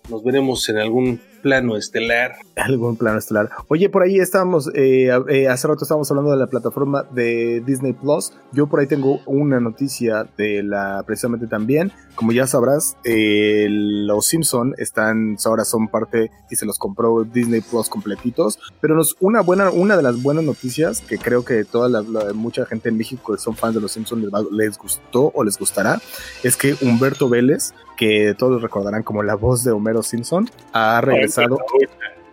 [0.08, 2.36] Nos veremos en algún plano estelar.
[2.56, 3.50] algún plano estelar.
[3.68, 7.92] Oye, por ahí estábamos, eh, eh, hace rato estábamos hablando de la plataforma de Disney
[7.92, 8.32] Plus.
[8.52, 11.92] Yo por ahí tengo una noticia de la, precisamente también.
[12.14, 17.60] Como ya sabrás, eh, los Simpson están, ahora son parte y se los compró Disney
[17.62, 18.58] Plus completitos.
[18.80, 22.32] Pero nos, una buena, una de las buenas noticias que creo que toda la, la-
[22.34, 26.00] mucha gente en México que son fans de los Simpsons les, gustó o les gustará,
[26.42, 31.58] es que Humberto Vélez, que todos recordarán como la voz de Homero Simpson, ha regresado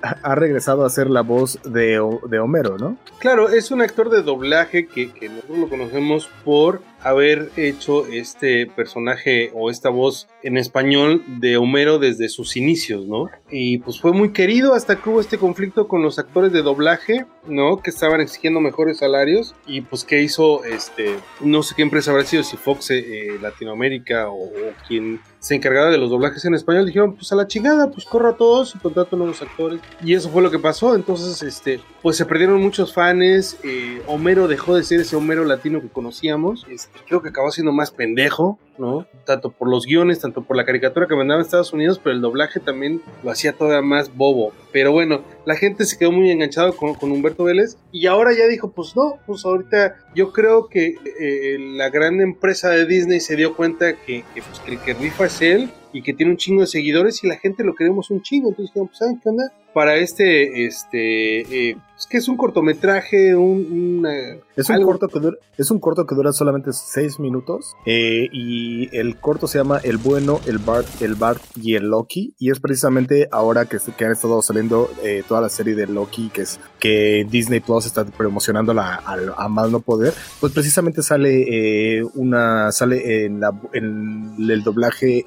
[0.01, 1.99] ha regresado a ser la voz de,
[2.30, 2.95] de Homero, ¿no?
[3.20, 8.67] Claro, es un actor de doblaje que, que nosotros lo conocemos por haber hecho este
[8.67, 13.29] personaje o esta voz en español de Homero desde sus inicios, ¿no?
[13.49, 17.25] Y pues fue muy querido hasta que hubo este conflicto con los actores de doblaje,
[17.47, 17.77] ¿no?
[17.77, 22.23] Que estaban exigiendo mejores salarios y pues que hizo, este, no sé qué empresa habrá
[22.23, 26.85] sido, si Fox eh, Latinoamérica o, o, quien se encargaba de los doblajes en español,
[26.85, 29.79] dijeron, pues a la chingada, pues corra a todos y contrato nuevos actores.
[30.03, 34.47] Y eso fue lo que pasó, entonces, este, pues se perdieron muchos fans, eh, Homero
[34.47, 38.59] dejó de ser ese Homero latino que conocíamos, este, creo que acabó siendo más pendejo,
[38.77, 39.07] ¿no?
[39.25, 42.21] Tanto por los guiones, tanto por la caricatura que mandaba a Estados Unidos, pero el
[42.21, 44.51] doblaje también lo hacía todavía más bobo.
[44.71, 48.47] Pero bueno, la gente se quedó muy enganchado con, con Humberto Vélez y ahora ya
[48.47, 53.35] dijo, pues no, pues ahorita yo creo que eh, la gran empresa de Disney se
[53.35, 56.61] dio cuenta que, pues, que el que rifa es él y que tiene un chingo
[56.61, 58.49] de seguidores y la gente lo queremos un chingo.
[58.49, 59.51] Entonces dijeron, pues ¿saben qué onda?
[59.73, 64.11] Para este, este, eh, es que es un cortometraje, un, una,
[64.55, 64.87] es un algo...
[64.87, 69.45] corto que dura, es un corto que dura solamente seis minutos eh, y el corto
[69.45, 73.65] se llama El bueno, el Bart, el Bart y el Loki y es precisamente ahora
[73.65, 77.59] que, que han estado saliendo eh, toda la serie de Loki que es que Disney
[77.59, 83.41] Plus está promocionando la, a, a más no poder, pues precisamente sale una sale en,
[83.41, 85.25] la, en el doblaje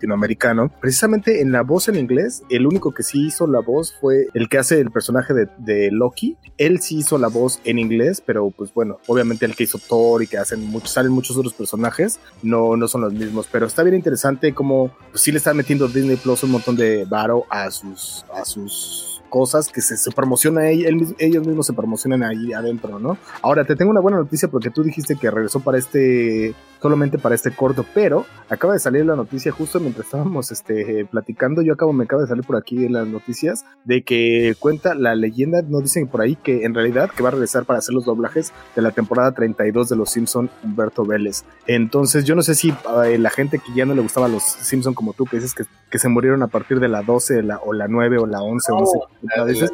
[0.00, 4.28] latinoamericano, precisamente en la voz en inglés, el único que sí hizo la voz fue
[4.32, 8.50] el que hace el personaje de, Loki, él sí hizo la voz en inglés, pero
[8.50, 12.76] pues bueno, obviamente el que hizo Thor y que hacen salen muchos otros personajes, no,
[12.76, 16.16] no son los mismos, pero está bien interesante como pues, sí le están metiendo Disney
[16.16, 21.46] Plus un montón de varo a sus, a sus cosas que se, se promociona ellos
[21.46, 23.16] mismos se promocionan ahí adentro, ¿no?
[23.42, 27.34] Ahora, te tengo una buena noticia porque tú dijiste que regresó para este, solamente para
[27.34, 31.92] este corto, pero acaba de salir la noticia justo mientras estábamos este, platicando, yo acabo,
[31.92, 35.82] me acaba de salir por aquí en las noticias, de que cuenta la leyenda, nos
[35.82, 38.82] dicen por ahí que en realidad que va a regresar para hacer los doblajes de
[38.82, 41.44] la temporada 32 de Los Simpson Humberto Vélez.
[41.66, 42.70] Entonces, yo no sé si
[43.04, 45.64] eh, la gente que ya no le gustaba los Simpson como tú, que dices que,
[45.90, 48.72] que se murieron a partir de la 12 la, o la 9 o la 11,
[48.72, 48.78] no.
[48.78, 49.68] 11 la, de la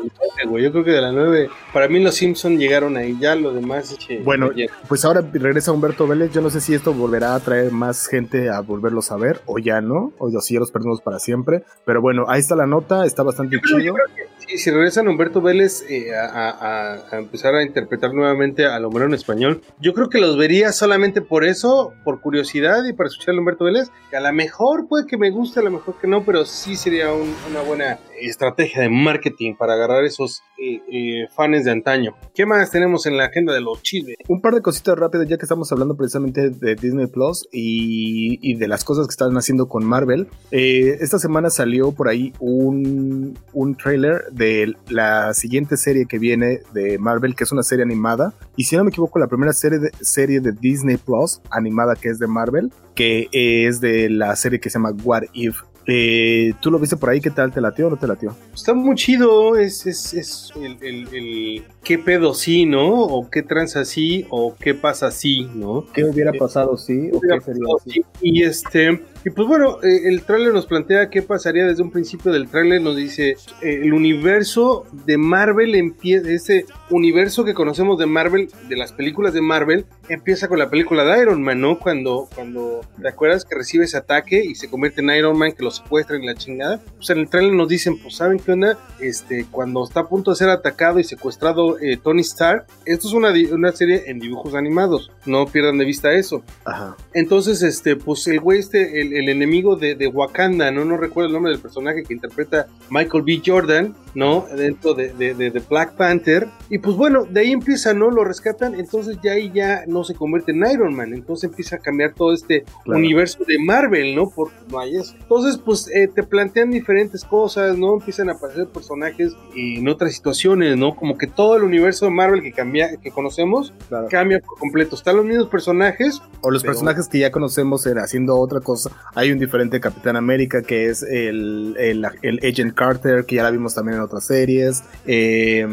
[0.47, 1.49] 9, yo creo que de la 9.
[1.73, 3.97] Para mí los Simpsons llegaron ahí, ya lo demás.
[3.99, 4.51] Che, bueno,
[4.89, 6.33] pues ahora regresa Humberto Vélez.
[6.33, 9.59] Yo no sé si esto volverá a traer más gente a volverlos a ver o
[9.59, 11.63] ya no, o si ya los perdemos para siempre.
[11.85, 13.95] Pero bueno, ahí está la nota, está bastante yo chido.
[13.95, 18.67] Creo que, sí, si regresan Humberto Vélez eh, a, a, a, empezar a interpretar nuevamente
[18.67, 22.93] a Homero en español, yo creo que los vería solamente por eso, por curiosidad y
[22.93, 23.91] para escuchar a Humberto Vélez.
[24.11, 26.77] Que a lo mejor puede que me guste, a lo mejor que no, pero sí
[26.77, 32.15] sería un, una buena estrategia de marketing para agarrar esos eh, eh, fans de antaño.
[32.35, 34.17] ¿Qué más tenemos en la agenda de los chiles?
[34.29, 38.69] Un par de cositas rápidas, ya que estamos hablando precisamente de Disney Plus y, de
[38.69, 40.29] las cosas que están haciendo con Marvel.
[40.51, 46.61] Eh, esta semana salió por ahí un, un trailer de la siguiente serie que viene
[46.73, 48.33] de Marvel, que es una serie animada.
[48.57, 52.27] Y si no me equivoco, la primera serie de Disney Plus animada que es de
[52.27, 55.63] Marvel, que es de la serie que se llama What If.
[55.87, 57.21] Eh, ¿Tú lo viste por ahí?
[57.21, 57.53] ¿Qué tal?
[57.53, 58.35] ¿Te latió o no te latió?
[58.53, 59.57] Está muy chido.
[59.57, 62.93] Es, es, es el, el, el, qué pedo sí, ¿no?
[62.93, 65.87] O qué tranza sí, o qué pasa sí, ¿no?
[65.93, 67.11] ¿Qué hubiera pasado sí?
[67.13, 68.05] ¿O qué sería sí?
[68.21, 69.01] Y este.
[69.27, 72.81] Y pues bueno, eh, el tráiler nos plantea qué pasaría desde un principio del tráiler.
[72.81, 78.77] Nos dice eh, el universo de Marvel empieza, ese universo que conocemos de Marvel, de
[78.77, 81.77] las películas de Marvel, empieza con la película de Iron Man, ¿no?
[81.81, 85.65] Cuando, cuando te acuerdas que recibe ese ataque y se convierte en Iron Man, que
[85.65, 86.81] lo secuestran en la chingada.
[86.95, 88.79] Pues en el tráiler nos dicen, pues ¿saben qué onda?
[89.01, 93.13] Este, cuando está a punto de ser atacado y secuestrado eh, Tony Stark, esto es
[93.13, 96.45] una, una serie en dibujos animados, no pierdan de vista eso.
[96.65, 96.97] Ajá.
[97.13, 100.85] Entonces, este, pues el güey este, el, el enemigo de, de, Wakanda, ¿no?
[100.85, 103.43] No recuerdo el nombre del personaje que interpreta Michael B.
[103.45, 104.47] Jordan, ¿no?
[104.57, 106.49] Dentro de, de, de, Black Panther.
[106.71, 108.11] Y pues bueno, de ahí empieza, ¿no?
[108.11, 111.79] Lo rescatan, entonces ya ahí ya no se convierte en Iron Man, entonces empieza a
[111.81, 112.99] cambiar todo este claro.
[112.99, 114.31] universo de Marvel, ¿no?
[114.35, 115.15] Porque no hay eso.
[115.21, 117.95] Entonces, pues eh, te plantean diferentes cosas, ¿no?
[117.95, 120.97] Empiezan a aparecer personajes en otras situaciones, ¿no?
[120.97, 124.09] Como que todo el universo de Marvel que cambia, que conocemos, claro.
[124.11, 124.97] cambia por completo.
[124.97, 126.23] Están los mismos personajes.
[126.41, 126.73] O los pero...
[126.73, 128.91] personajes que ya conocemos en, haciendo otra cosa.
[129.15, 133.51] Hay un diferente Capitán América que es el, el, el, Agent Carter, que ya la
[133.51, 134.83] vimos también en otras series.
[135.07, 135.67] Eh,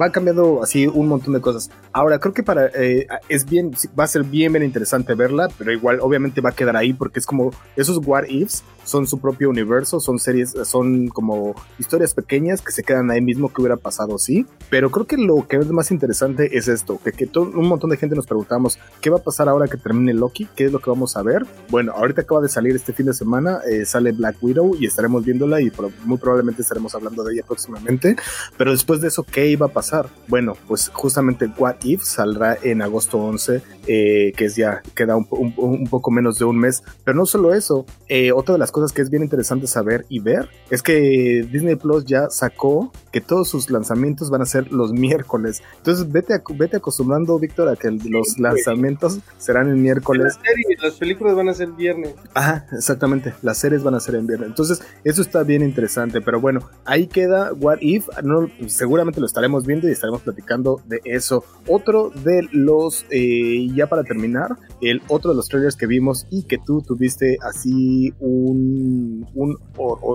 [0.00, 1.70] va cambiando así un montón de cosas.
[1.92, 5.72] Ahora, creo que para eh, es bien, va a ser bien, bien interesante verla, pero
[5.72, 9.50] igual obviamente va a quedar ahí porque es como esos what ifs son su propio
[9.50, 14.18] universo, son series, son como historias pequeñas que se quedan ahí mismo que hubiera pasado,
[14.18, 14.46] sí.
[14.70, 17.90] Pero creo que lo que es más interesante es esto, que, que todo, un montón
[17.90, 20.46] de gente nos preguntamos, ¿qué va a pasar ahora que termine Loki?
[20.56, 21.44] ¿Qué es lo que vamos a ver?
[21.70, 25.24] Bueno, ahorita acaba de salir este fin de semana, eh, sale Black Widow y estaremos
[25.24, 28.16] viéndola y pro muy probablemente estaremos hablando de ella próximamente.
[28.56, 30.08] Pero después de eso, ¿qué iba a pasar?
[30.28, 35.26] Bueno, pues justamente What If saldrá en agosto 11, eh, que es ya, queda un,
[35.30, 36.82] un- un poco menos de un mes.
[37.04, 40.18] Pero no solo eso, eh, otra de las cosas que es bien interesante saber y
[40.18, 44.92] ver es que Disney Plus ya sacó que todos sus lanzamientos van a ser los
[44.92, 45.62] miércoles.
[45.76, 50.24] Entonces vete, ac- vete acostumbrando, Víctor, a que el- los lanzamientos serán el miércoles.
[50.24, 52.14] Las series, las películas van a ser viernes.
[52.34, 53.32] Ajá, exactamente.
[53.42, 54.48] Las series van a ser en viernes.
[54.48, 56.20] Entonces, eso está bien interesante.
[56.20, 58.08] Pero bueno, ahí queda What If.
[58.24, 61.44] No, seguramente lo estaremos viendo y estaremos platicando de eso.
[61.68, 66.42] Otro de los, eh, ya para terminar, el otro de los trailers que vimos y
[66.42, 68.63] que tú tuviste así un,
[69.34, 69.58] un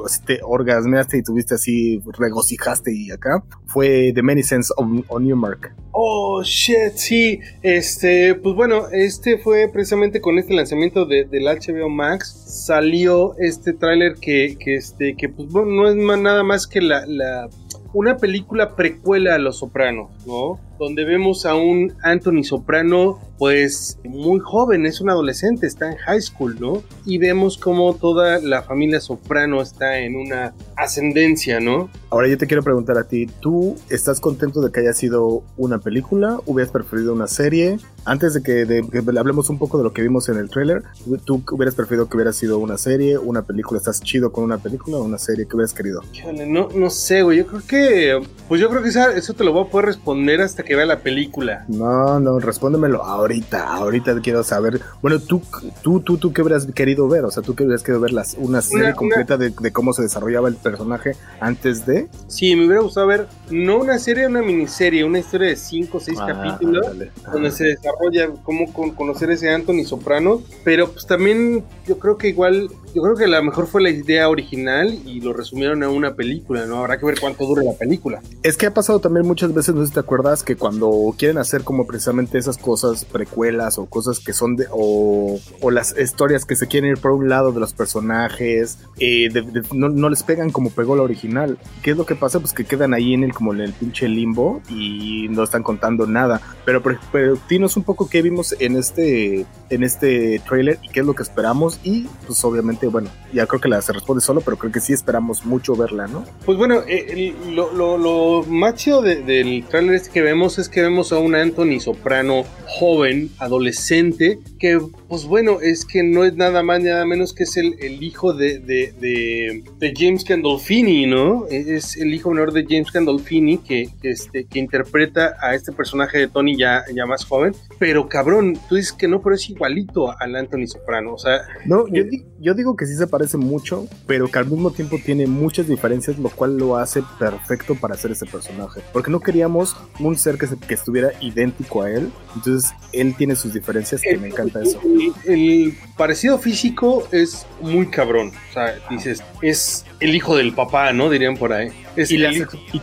[0.06, 5.74] este, orgasmeaste y tuviste así, regocijaste y acá, fue The Many Sense on Newmark.
[5.92, 7.40] Oh, shit, sí.
[7.62, 12.30] Este, pues bueno, este fue precisamente con este lanzamiento de, del HBO Max.
[12.66, 17.06] Salió este tráiler que, que, este, que pues no es más- nada más que la,
[17.06, 17.50] la-
[17.94, 20.60] una película precuela a Los Sopranos, ¿no?
[20.80, 26.22] Donde vemos a un Anthony Soprano, pues muy joven, es un adolescente, está en high
[26.22, 26.82] school, ¿no?
[27.06, 31.90] Y vemos como toda la familia Soprano está en una ascendencia, ¿no?
[32.10, 35.80] Ahora yo te quiero preguntar a ti, ¿tú estás contento de que haya sido una
[35.80, 36.40] película?
[36.46, 37.78] ¿Hubieras preferido una serie?
[38.06, 40.84] Antes de que, de que hablemos un poco de lo que vimos en el tráiler,
[41.26, 43.78] ¿tú hubieras preferido que hubiera sido una serie, una película?
[43.78, 46.02] ¿Estás chido con una película o una serie que hubieras querido?
[46.48, 47.38] No, no sé, güey.
[47.38, 48.28] Yo creo que.
[48.48, 51.00] Pues yo creo que eso te lo voy a poder responder hasta que vea la
[51.00, 51.66] película.
[51.68, 54.82] No, no, respóndemelo ahorita, ahorita quiero saber.
[55.02, 55.42] Bueno, tú,
[55.82, 57.26] tú, tú, tú, ¿qué hubieras querido ver?
[57.26, 59.94] O sea, ¿tú qué hubieras querido ver las, una serie una- completa de, de cómo
[59.94, 62.08] se desarrollaba el personaje antes de?
[62.28, 66.00] Sí, me hubiera gustado ver, no una serie, una miniserie, una historia de 5 o
[66.00, 66.86] 6 Ah, capítulos.
[67.32, 70.42] Donde se desarrolla cómo con- conocer ese Anthony Soprano.
[70.64, 72.70] Pero pues también yo creo que igual.
[72.96, 76.16] Yo creo que a lo mejor fue la idea original y lo resumieron a una
[76.16, 76.78] película, ¿no?
[76.80, 78.20] Habrá que ver cuánto dure la película.
[78.42, 81.38] Es que ha pasado también muchas veces, no sé si te acuerdas, que cuando quieren
[81.40, 86.46] hacer como precisamente esas cosas precuelas o cosas que son de, o, o las historias
[86.46, 90.10] que se quieren ir por un lado de los personajes, eh, de- de- no, no
[90.10, 91.58] les pegan como pegó la original.
[91.82, 92.40] ¿Qué es lo que pasa?
[92.40, 96.06] Pues que quedan ahí en el como en el pinche limbo y no están contando
[96.06, 96.42] nada.
[96.66, 101.00] Pero, pero, pero dinos un poco qué vimos en este, en este trailer y qué
[101.00, 104.42] es lo que esperamos y pues obviamente, bueno, ya creo que la se responde solo,
[104.42, 106.26] pero creo que sí esperamos mucho verla, ¿no?
[106.46, 110.49] Pues bueno, eh, el- lo, lo, lo más chido de- del tráiler este que vemos
[110.58, 116.24] es que vemos a un Anthony Soprano joven, adolescente, que pues bueno, es que no
[116.24, 119.94] es nada más ni nada menos que es el, el hijo de, de, de- de
[119.96, 121.46] James Gandolfini, ¿no?
[121.50, 126.18] Es el hijo menor de James Gandolfini que, que, este, que interpreta a este personaje
[126.18, 127.54] de Tony ya, ya más joven.
[127.78, 131.42] Pero cabrón, tú dices que no, pero es igualito al Anthony Soprano, o sea...
[131.66, 134.98] No, yo, di- yo digo que sí se parece mucho, pero que al mismo tiempo
[135.04, 138.82] tiene muchas diferencias, lo cual lo hace perfecto para hacer ese personaje.
[138.94, 143.36] Porque no queríamos un ser que, se- que estuviera idéntico a él, entonces él tiene
[143.36, 144.80] sus diferencias que me encanta eso.
[144.84, 148.32] El, el parecido físico es muy cabrón.
[148.50, 151.10] O sea, dices, es el hijo del papá, ¿no?
[151.10, 151.70] Dirían por ahí.
[151.96, 152.36] Es Y, las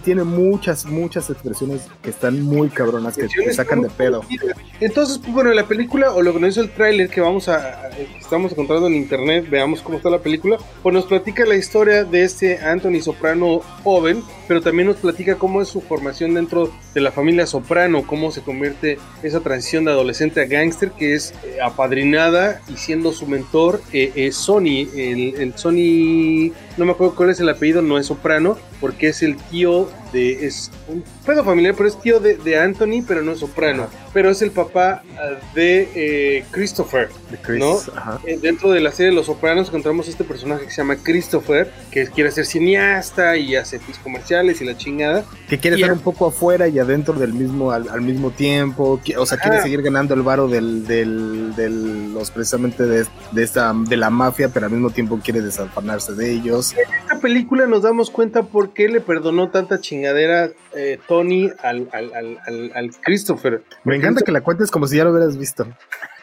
[0.05, 4.23] tiene muchas, muchas expresiones que están muy cabronas, que te sacan de pedo.
[4.81, 7.87] Entonces, pues bueno, la película, o lo que nos hizo el tráiler que vamos a,
[7.87, 11.57] a- que estamos encontrando en internet, veamos cómo está la película, pues nos platica la
[11.57, 16.71] historia de este Anthony Soprano joven, pero también nos platica cómo es su formación dentro
[16.93, 21.33] de la familia Soprano, cómo se convierte esa transición de adolescente a gángster, que es
[21.45, 27.06] eh, apadrinada y siendo su mentor eh, eh, Sony, el, el Sony, no me acuerdo
[27.15, 30.71] cuál es el apellido, no es Soprano, porque es el tío de, es
[31.27, 34.51] pedo familiar, pero es tío de, de Anthony, pero no es Soprano, pero es el
[34.53, 37.09] papá ah, de eh, Christopher.
[37.31, 37.77] De Chris, ¿no?
[37.97, 38.21] ajá.
[38.25, 42.07] Eh, Dentro de la serie Los Sopranos encontramos este personaje que se llama Christopher, que
[42.07, 45.25] quiere ser cineasta y hace pues, comerciales y la chingada.
[45.49, 48.31] Que quiere Y estar a- un poco afuera y adentro del mismo al, al mismo
[48.31, 49.63] tiempo, o sea, quiere Ajá.
[49.65, 54.49] seguir ganando el varo del, del, del- los precisamente de, de esta de la mafia,
[54.49, 56.73] pero al mismo tiempo quiere desafanarse de ellos.
[56.75, 61.89] En esta película nos damos cuenta por qué le perdonó tanta chingadera eh, Tony al,
[61.93, 63.63] al, al, al- al Christopher.
[63.85, 65.67] Me encanta que la cuentes como si ya lo hubieras visto.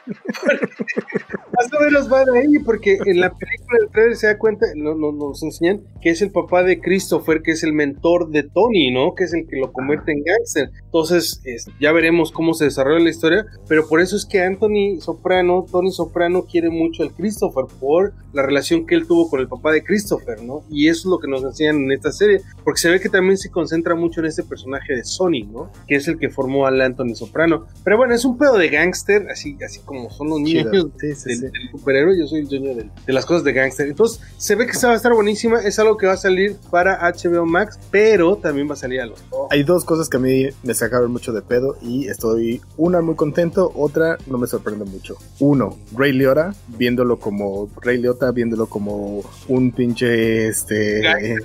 [0.06, 4.66] Más o menos va de ahí, porque en la película del trailer se da cuenta,
[4.76, 8.44] no, no- nos enseñan que es el papá de Christopher, que es el mentor de
[8.44, 9.14] Tony, ¿no?
[9.16, 10.70] Que es el que lo convierte en gángster.
[10.86, 15.00] Entonces, es- ya veremos cómo se desarrolla la historia, pero por eso es que Anthony
[15.00, 19.48] Soprano, Tony Soprano quiere mucho al Christopher por la relación que él tuvo con el
[19.48, 20.64] papá de Christopher, ¿no?
[20.70, 23.38] Y eso es lo que nos enseñan en esta serie, porque se ve que también
[23.38, 25.72] se concentra mucho en este personaje de Sony, ¿no?
[25.88, 27.68] Que es el que formó al Anthony Soprano.
[27.84, 30.68] Pero bueno, es un pedo de gángster, así, así como son los niños
[31.00, 31.42] Sí, sí, del, sí.
[31.46, 33.88] del superhéroe, yo soy el dueño del- de las cosas de gangster.
[33.88, 36.56] Entonces, se ve que esta va a estar buenísima, es algo que va a salir
[36.72, 40.20] para HBO Max, pero también va a salir a los Hay dos cosas que a
[40.20, 44.86] mí me sacaron mucho de pedo y estoy, una muy contento, otra no me sorprende
[44.86, 45.16] mucho.
[45.40, 51.40] Uno, Ray Liotta, viéndolo como, Ray Liotta viéndolo como un pinche, este, Gangster,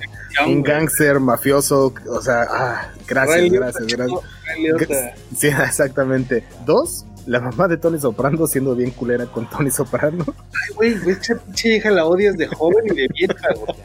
[0.47, 4.19] un gángster mafioso, o sea, ah, gracias, Ray gracias, gracias.
[4.59, 5.15] Liotta.
[5.35, 6.43] Sí, exactamente.
[6.65, 10.25] Dos, la mamá de Tony Soprano siendo bien culera con Tony Soprano.
[10.27, 13.77] Ay, güey, esa pinche vieja la odias de joven y de vieja, güey.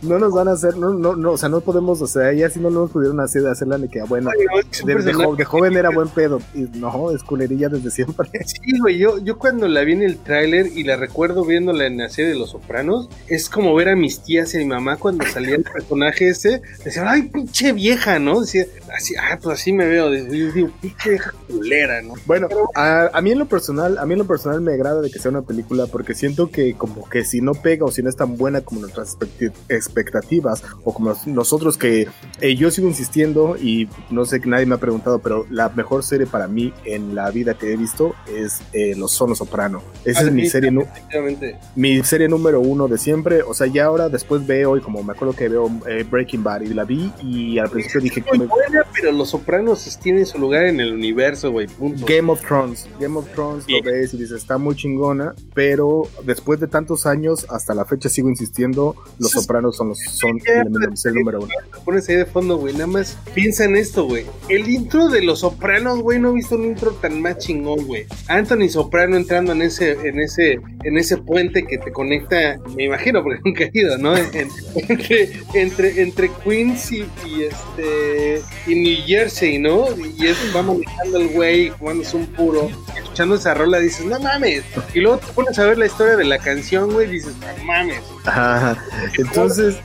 [0.00, 2.48] No nos van a hacer, no, no, no, o sea, no podemos, o sea, ella
[2.48, 5.44] sí no nos pudieron hacer hacerla ni que, bueno, Ay, no, de, de jo- de
[5.44, 6.40] joven era buen pedo.
[6.54, 8.28] Y no, es culerilla desde siempre.
[8.46, 11.98] Sí, güey, yo, yo cuando la vi en el tráiler y la recuerdo viéndola en
[11.98, 14.96] la serie de Los Sopranos, es como ver a mis tías y a mi mamá
[14.96, 18.40] cuando salía el personaje ese, decían, ay, pinche vieja, ¿no?
[18.40, 18.64] Decía,
[18.96, 22.14] así, ah, pues así me veo, digo, pinche vieja culera, ¿no?
[22.24, 25.10] Bueno, a, a mí en lo personal, a mí en lo personal me agrada de
[25.10, 28.08] que sea una película porque siento que como que si no pega o si no
[28.08, 29.16] es tan buena como nuestras
[29.68, 32.08] expectativas o como nos- nosotros que
[32.40, 36.02] eh, yo sigo insistiendo y no sé que nadie me ha preguntado, pero la mejor
[36.02, 39.82] serie para mí en la vida que he visto es eh, Los Sonos Soprano.
[40.04, 40.70] Esa es mi serie,
[41.74, 43.42] mi serie número uno de siempre.
[43.42, 46.62] O sea, ya ahora después veo y como me acuerdo que veo eh, Breaking Bad
[46.62, 50.26] y la vi y al principio dije que Muy me- buena, pero Los Sopranos tienen
[50.26, 51.66] su lugar en el universo, güey.
[52.06, 52.86] Game of Thrones.
[53.00, 57.46] Game of Thrones lo ves y dices, está muy chingona, pero después de tantos años,
[57.50, 61.48] hasta la fecha sigo insistiendo, Los Sopranos son, los, son el, número uno.
[61.72, 62.72] Lo pones ahí de fondo, güey.
[62.74, 64.24] Nada más piensa en esto, güey.
[64.48, 68.06] El intro de Los Sopranos, güey, no he visto un intro tan más chingón, güey.
[68.28, 73.22] Anthony Soprano entrando en ese, en ese, en ese puente que te conecta, me imagino,
[73.22, 74.16] porque nunca he ido, ¿no?
[74.16, 74.48] En- en-
[74.88, 79.86] entre, entre, entre Queens y, y este y New Jersey, ¿no?
[80.18, 84.64] Y es, va manejando el güey, jugándose un puro, escuchando esa rola, dices, no mames.
[84.94, 87.64] Y luego te pones a ver la historia de la canción, güey, y dices, no
[87.64, 88.02] mames.
[88.26, 88.76] Ajá.
[89.18, 89.76] Entonces,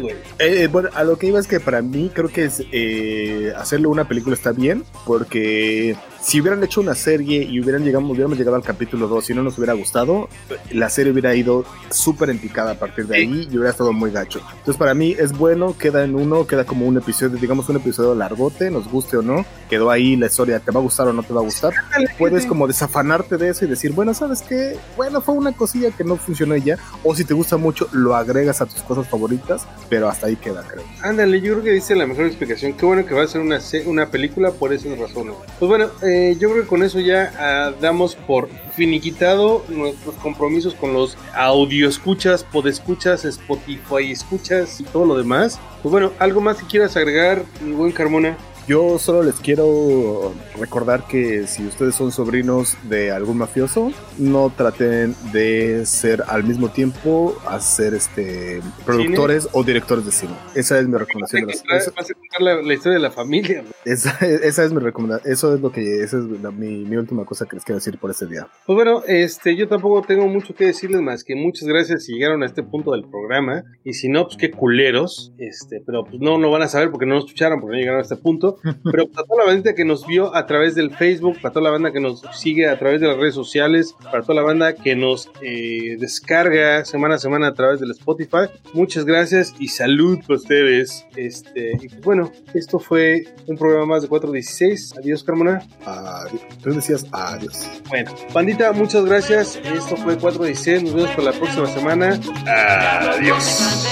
[0.00, 0.14] güey.
[0.38, 3.52] Eh, eh, bueno, a lo que iba es que para mí creo que es, eh,
[3.56, 8.38] hacerle una película está bien, porque si hubieran hecho una serie y hubieran llegado, hubiéramos
[8.38, 10.28] llegado al capítulo 2 y no nos hubiera gustado,
[10.70, 14.10] la serie hubiera ido súper en picada a partir de ahí y hubiera estado muy
[14.10, 14.40] gacho.
[14.50, 18.14] Entonces para mí es bueno, queda en uno, queda como un episodio, digamos un episodio
[18.14, 21.22] largote, nos guste o no, quedó ahí la historia, te va a gustar o no
[21.22, 21.72] te va a gustar.
[22.18, 24.76] Puedes como desafanarte de eso y decir, bueno, ¿sabes qué?
[24.96, 28.60] Bueno, fue una cosilla que no funcionó ya, o si te gusta mucho, lo agregas
[28.60, 30.84] a tus cosas favoritas, pero hasta ahí queda, creo.
[31.02, 32.74] Ándale, yo creo que dice la mejor explicación.
[32.74, 35.34] Qué bueno que va a ser una, una película por esas razones.
[35.58, 40.74] Pues bueno, eh, yo creo que con eso ya ah, damos por finiquitado nuestros compromisos
[40.74, 45.60] con los audio escuchas, podescuchas, Spotify escuchas y todo lo demás.
[45.82, 48.36] Pues bueno, ¿algo más que quieras agregar, buen Carmona?
[48.68, 55.16] Yo solo les quiero recordar que si ustedes son sobrinos de algún mafioso, no traten
[55.32, 60.32] de ser al mismo tiempo a ser este productores o directores de cine.
[60.54, 61.46] Esa es mi recomendación.
[61.46, 63.64] Vas a contar la, la historia de la familia.
[63.84, 65.32] esa- esa es mi recomendación.
[65.32, 67.98] Eso es lo que esa es la- mi, mi última cosa que les quiero decir
[67.98, 68.46] por ese día.
[68.66, 72.42] Pues bueno, este, yo tampoco tengo mucho que decirles más que muchas gracias si llegaron
[72.44, 73.64] a este punto del programa.
[73.84, 75.32] Y si no, pues qué culeros.
[75.38, 77.98] Este, pero pues no lo van a saber porque no nos escucharon, porque no llegaron
[77.98, 78.51] a este punto.
[78.62, 81.70] Pero para toda la banda que nos vio a través del Facebook, para toda la
[81.70, 84.96] banda que nos sigue a través de las redes sociales, para toda la banda que
[84.96, 90.36] nos eh, descarga semana a semana a través del Spotify, muchas gracias y salud para
[90.36, 91.06] ustedes.
[91.16, 94.98] Este, y pues bueno, esto fue un programa más de 416.
[94.98, 95.66] Adiós, Carmona.
[95.84, 96.42] Adiós.
[96.62, 97.68] Tú decías adiós.
[97.88, 99.56] Bueno, bandita, muchas gracias.
[99.56, 100.82] Esto fue 416.
[100.84, 102.20] Nos vemos para la próxima semana.
[102.46, 103.82] Adiós.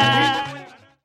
[0.00, 0.39] llorar.